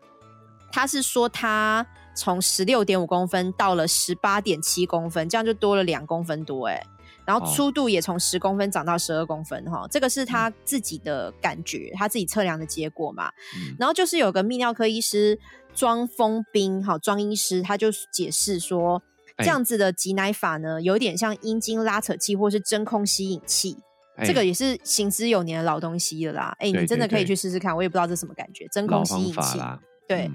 [0.71, 6.87] 他是说他从十六点五公分到了十八点七公分，这样就多了两公分多哎、
[7.25, 13.31] 然后哦粗度也从十公分长到十二公分哈，这个是他自己的感觉，他自己测量的结果嘛。
[13.57, 15.39] 嗯然后就是有个泌尿科医师
[15.75, 19.01] 庄丰斌，哈，庄医师他就解释说，
[19.39, 23.77] 这样子的挤奶法呢，有点像阴茎拉扯器或是真空吸引器，
[24.25, 26.57] 这个也是行之有年的老东西了啦。
[26.59, 29.61] 哎，你真的可以去试试看，我也不知道这什么感觉，真空吸引器。
[30.09, 30.31] 对，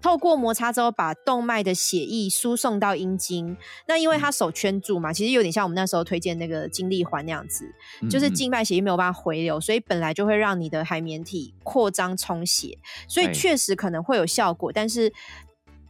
[0.00, 3.54] 透过摩擦之后，把动脉的血液输送到阴茎。
[3.86, 7.66] 那因为它手圈住嘛，其实有点像我们那时候推荐那个精力环那样子，
[8.08, 14.72] 就是静脉血液没有办法回流，所以本来就会让你的海绵体扩张充血，所以确实可能会有效果。
[14.72, 15.12] 但是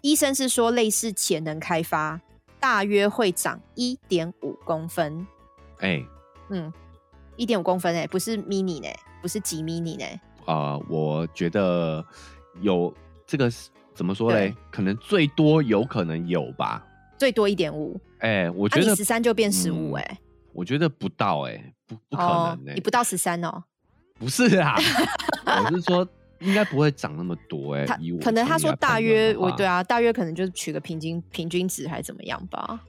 [0.00, 2.20] 医生是说，类似潜能开发，
[2.60, 5.26] 大约会长一点五公分。
[5.78, 6.04] 哎，
[6.50, 6.72] 嗯，
[7.36, 8.88] 一点五公分哎，不是 mini 呢，
[9.22, 10.20] 不是几 mini 呢？
[10.46, 12.04] 啊，我觉得
[12.60, 12.94] 有。
[13.30, 14.54] 这个是怎么说嘞？
[14.70, 16.82] 可能最多有可能有吧，
[17.18, 18.00] 最多一点五。
[18.20, 20.18] 哎，我觉得十三就变十五哎，
[20.54, 23.62] 我觉得不到哎，不不可能哎，你不到十三哦？
[24.18, 24.74] 不是啊，
[25.44, 26.08] 我是说
[26.40, 27.84] 应该不会涨那么多哎。
[27.86, 32.80] 他可能他说大约，我对啊，大约可能就是取个平均平均值还是怎么样吧。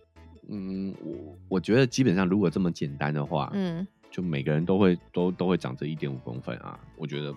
[0.47, 7.33] 嗯，我我觉得基本上如果这么简单的话，嗯，就每个人都会都都会长这一点五公分啊，我觉得。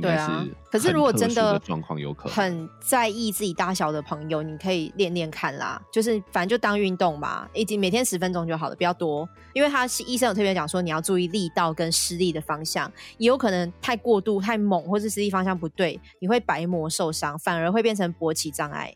[0.00, 5.80] 对啊，可是如果真的状况有可能很在意自己大小的朋友，你可以练练看啦。
[5.92, 9.28] 就是反正就当运动嘛，以及每天十分钟就好了，不要多。
[9.52, 18.94] 因为他是医生有特别讲说，你要注意力道跟施力的方向，也有可能太过度、太猛，或是施力方向不对，你会白膜受伤，反而会变成勃起障碍。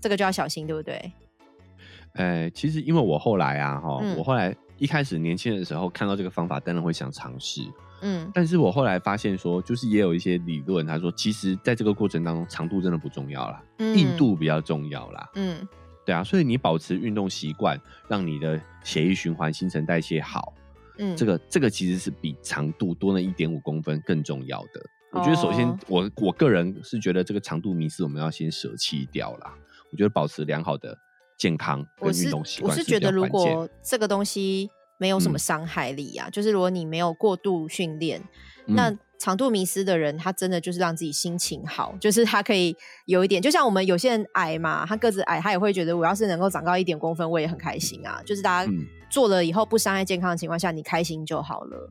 [0.00, 1.12] 这个就要小心，对不对？
[2.14, 7.62] 呃，其实因为我后来啊，哈，我后来一开始年轻的时候看到这个方法，当然会想尝试。
[8.00, 15.28] 嗯，但是我后来发现说，就是也有一些理论，他说，其实在这个过程当中，长度真的不重要啦，硬度比较重要啦。
[15.34, 15.66] 嗯，
[16.06, 20.54] 对啊，所以你保持运动习惯，让你的血液循环、新陈代谢好，
[20.98, 24.80] 嗯，这个这个其实是比长度多了一点五公分更重要的。
[25.12, 29.54] 我觉得首先，我我个人是觉得这个长度迷思我们要先舍弃掉啦。
[29.90, 30.96] 我觉得保持良好的
[31.38, 34.70] 健康跟运动习惯，我是觉得如果这个东西。
[34.98, 38.20] 没有什么伤害力啊，就是如果你没有过度训练，
[38.66, 42.76] 那长度迷失的人，他真的就是让自己心情好，就是他可以
[43.06, 48.22] 有一点，就像我们有些人矮嘛，他个子矮，他也会觉得我要是能够长高一点公分，我也很开心啊。
[48.24, 48.72] 就是大家
[49.10, 51.90] 做了以后不伤害健康的情况下，你开心就好了。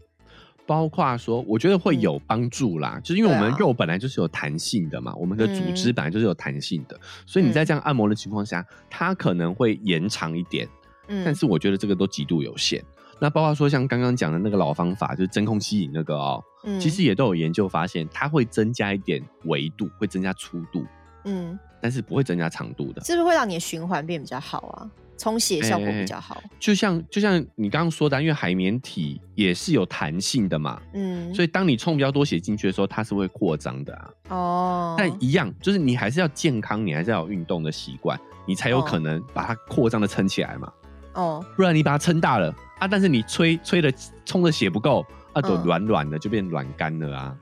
[0.65, 10.67] 包括说，我觉得会有帮助啦，就是因为我们肉本来就是有弹性的嘛，我们的组织本来就是有弹性的，所以你在这样按摩的情况下，它可能会延长一点，
[11.07, 12.83] 嗯，但是我觉得这个都极度有限。
[13.19, 16.43] 那包括说像刚刚讲的那个老方法，就是真空吸引那个哦，
[16.79, 20.85] 其实也都有研究发现，它会增加一点维度，会增加粗度，
[21.25, 23.01] 嗯，但是不会增加长度的。
[23.03, 24.89] 是不是会让你的循环变比较好啊？
[25.19, 26.39] 充血效果比较好。
[26.59, 34.09] 就像就像你刚刚说的，因为海绵体也是有弹性的嘛，嗯，所以当你充比较多血进去的时候，它是会扩张的啊。
[34.29, 40.71] 哦，但一样，就是你还是要健康，你还是要有运动的习惯，你才有可能把它扩张的撑起来嘛。
[41.17, 42.55] 哦，不然你把它撑大了。
[42.79, 42.87] 啊！
[42.87, 43.91] 但是你吹吹的
[44.23, 45.03] 充的血不够，
[45.33, 47.35] 啊，都软软的就变软干了啊！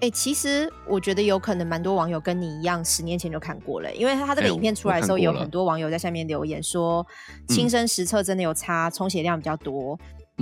[0.00, 7.06] 哎，其实我觉得有可能蛮多网友跟你一样，十年前就看过了，因为他这个影片出来的时候，有很多网友在下面留言说，
[7.46, 9.96] 亲身实测真的有差，充血量比较多，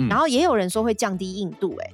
[0.09, 1.91] 然后也有人说会降低硬度，哎，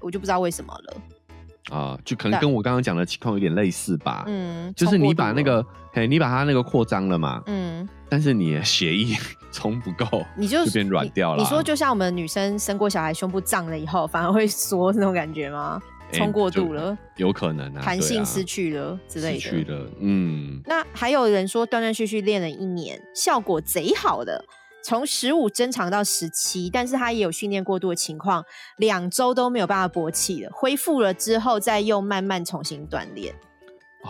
[0.00, 1.76] 我就不知道为什么了。
[1.76, 4.24] 啊，就可能跟我刚刚讲的情况有点类似吧。
[4.26, 7.40] 嗯，就是你把那个，嘿，你把它那个扩张了嘛。
[7.46, 9.16] 嗯，但是你的血液
[9.54, 11.42] 充不够，你就变软掉了。
[11.42, 15.80] 你说就像我们女生生过小孩，胸部胀了以后，反而会缩那种感觉吗？
[16.12, 19.40] 充过度了，有可能啊，弹性失去了之类的。
[19.40, 20.60] 失去了，嗯。
[20.66, 24.44] 那还有人说断断续续练了一年，效果贼好的。
[24.82, 28.44] 从十五增长到十七，但是他也有训练过度的情况，
[28.76, 33.34] 两周都没有办法勃起了，恢复了之后再又慢慢重新锻炼。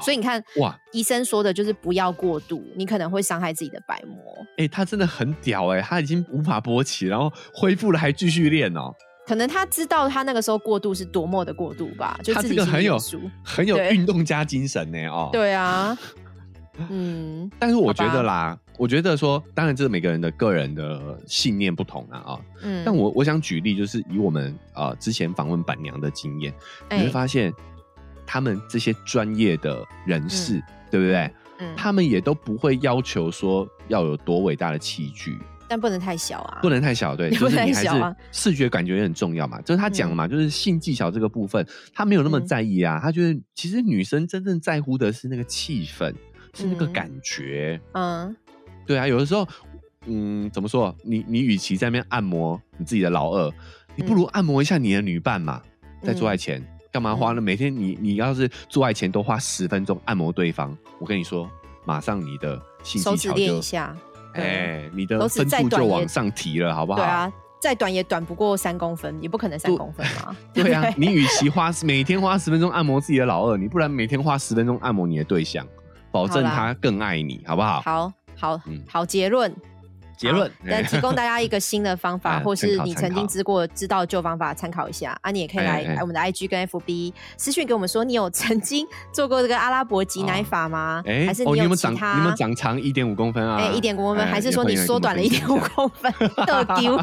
[0.02, 4.16] 所以你看，哇，医生说的就是不要过度，你可能会伤害自己的白膜。
[4.58, 8.92] 哎，他真的很屌哎，他已经无法勃起，然后恢复了还继续练哦。
[9.26, 12.98] 可能他知道他那个时候过度是多么的过度吧，就他这个很有
[13.42, 15.30] 很有运动家精神呢哦。
[15.32, 15.96] 对啊。
[16.90, 22.40] 嗯，但是我觉得啦，我觉得说，当然这是每个人的个人的信念不同啊啊。
[22.62, 26.52] 嗯，但我我想举例，就是以我们啊之前访问板娘的经验，
[26.90, 27.54] 你会发现
[28.26, 31.30] 他们这些专业的人士，对不对？
[31.58, 35.38] 嗯，他们也都不会要求说要有多伟大的器具，
[35.68, 39.60] 但不能太小啊，不能太小，对， 就是你还是视觉感觉也很重要嘛。
[39.60, 46.14] 就是他讲嘛，就是性技巧这个部分，他没有那么在意啊，他觉得其实女生真正在乎的是那个气氛。
[46.56, 48.32] 是那个感觉，嗯，
[48.86, 49.44] 对啊，有的时候，
[50.06, 50.94] 嗯，怎么说？
[51.02, 53.52] 你你与其在那边按摩你自己的老二，
[53.96, 55.60] 你不如按摩一下你的女伴嘛。
[56.00, 56.64] 在做爱前，
[56.94, 57.40] 干嘛花呢？
[57.40, 61.50] 每天你你要是做爱前都花十分钟按摩对方，我跟你说，
[61.84, 63.96] 马上你的性技巧就练一下，
[64.34, 67.00] 哎，你的分数就往上提了，好不好？
[67.00, 70.36] 对啊，再短也短不过三公分，也不可能三公分嘛。
[70.52, 75.66] 对啊，你与其花每天花十分钟按摩自己的老二，你不然每天花十分钟按摩你的对象，
[76.12, 77.80] 保证他更爱你，好不好？
[77.80, 79.52] 好好嗯好结论。
[80.16, 85.30] 结论好，但提供大家一个新的方法， 哎或是你曾经知过知道旧方法参考一下啊。
[85.30, 91.02] 你也可以来我们的 IG 跟 FB 私讯给我们说，你有曾经做过这个阿拉伯挤奶法吗？
[91.06, 91.94] 哎，还是哦，你有没有其长？
[91.94, 92.36] 你有没有？
[92.36, 93.56] 长长一点五公分啊？
[93.58, 95.58] 哎，一点五公分，哎还是说你缩短了一点五？
[95.74, 96.12] 公分
[96.46, 97.00] 的丢？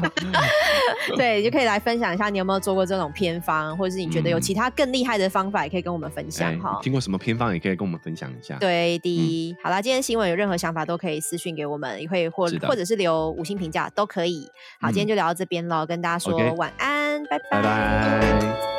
[1.18, 6.80] 对，就可以来分享一下你有没有做过这种偏方，或者是你觉得有其他更厉害的方法，也可以跟我们分享哎哈。
[6.82, 14.49] 听过什么偏方也可以跟我们分享一下。，对的，好啦，今天新闻有任何想法都可以私讯给我们，也可以或或者是留五星评价都可以。
[14.80, 18.70] 好，嗯今天就聊到这边喽，跟大家说 OK 晚安，拜拜拜。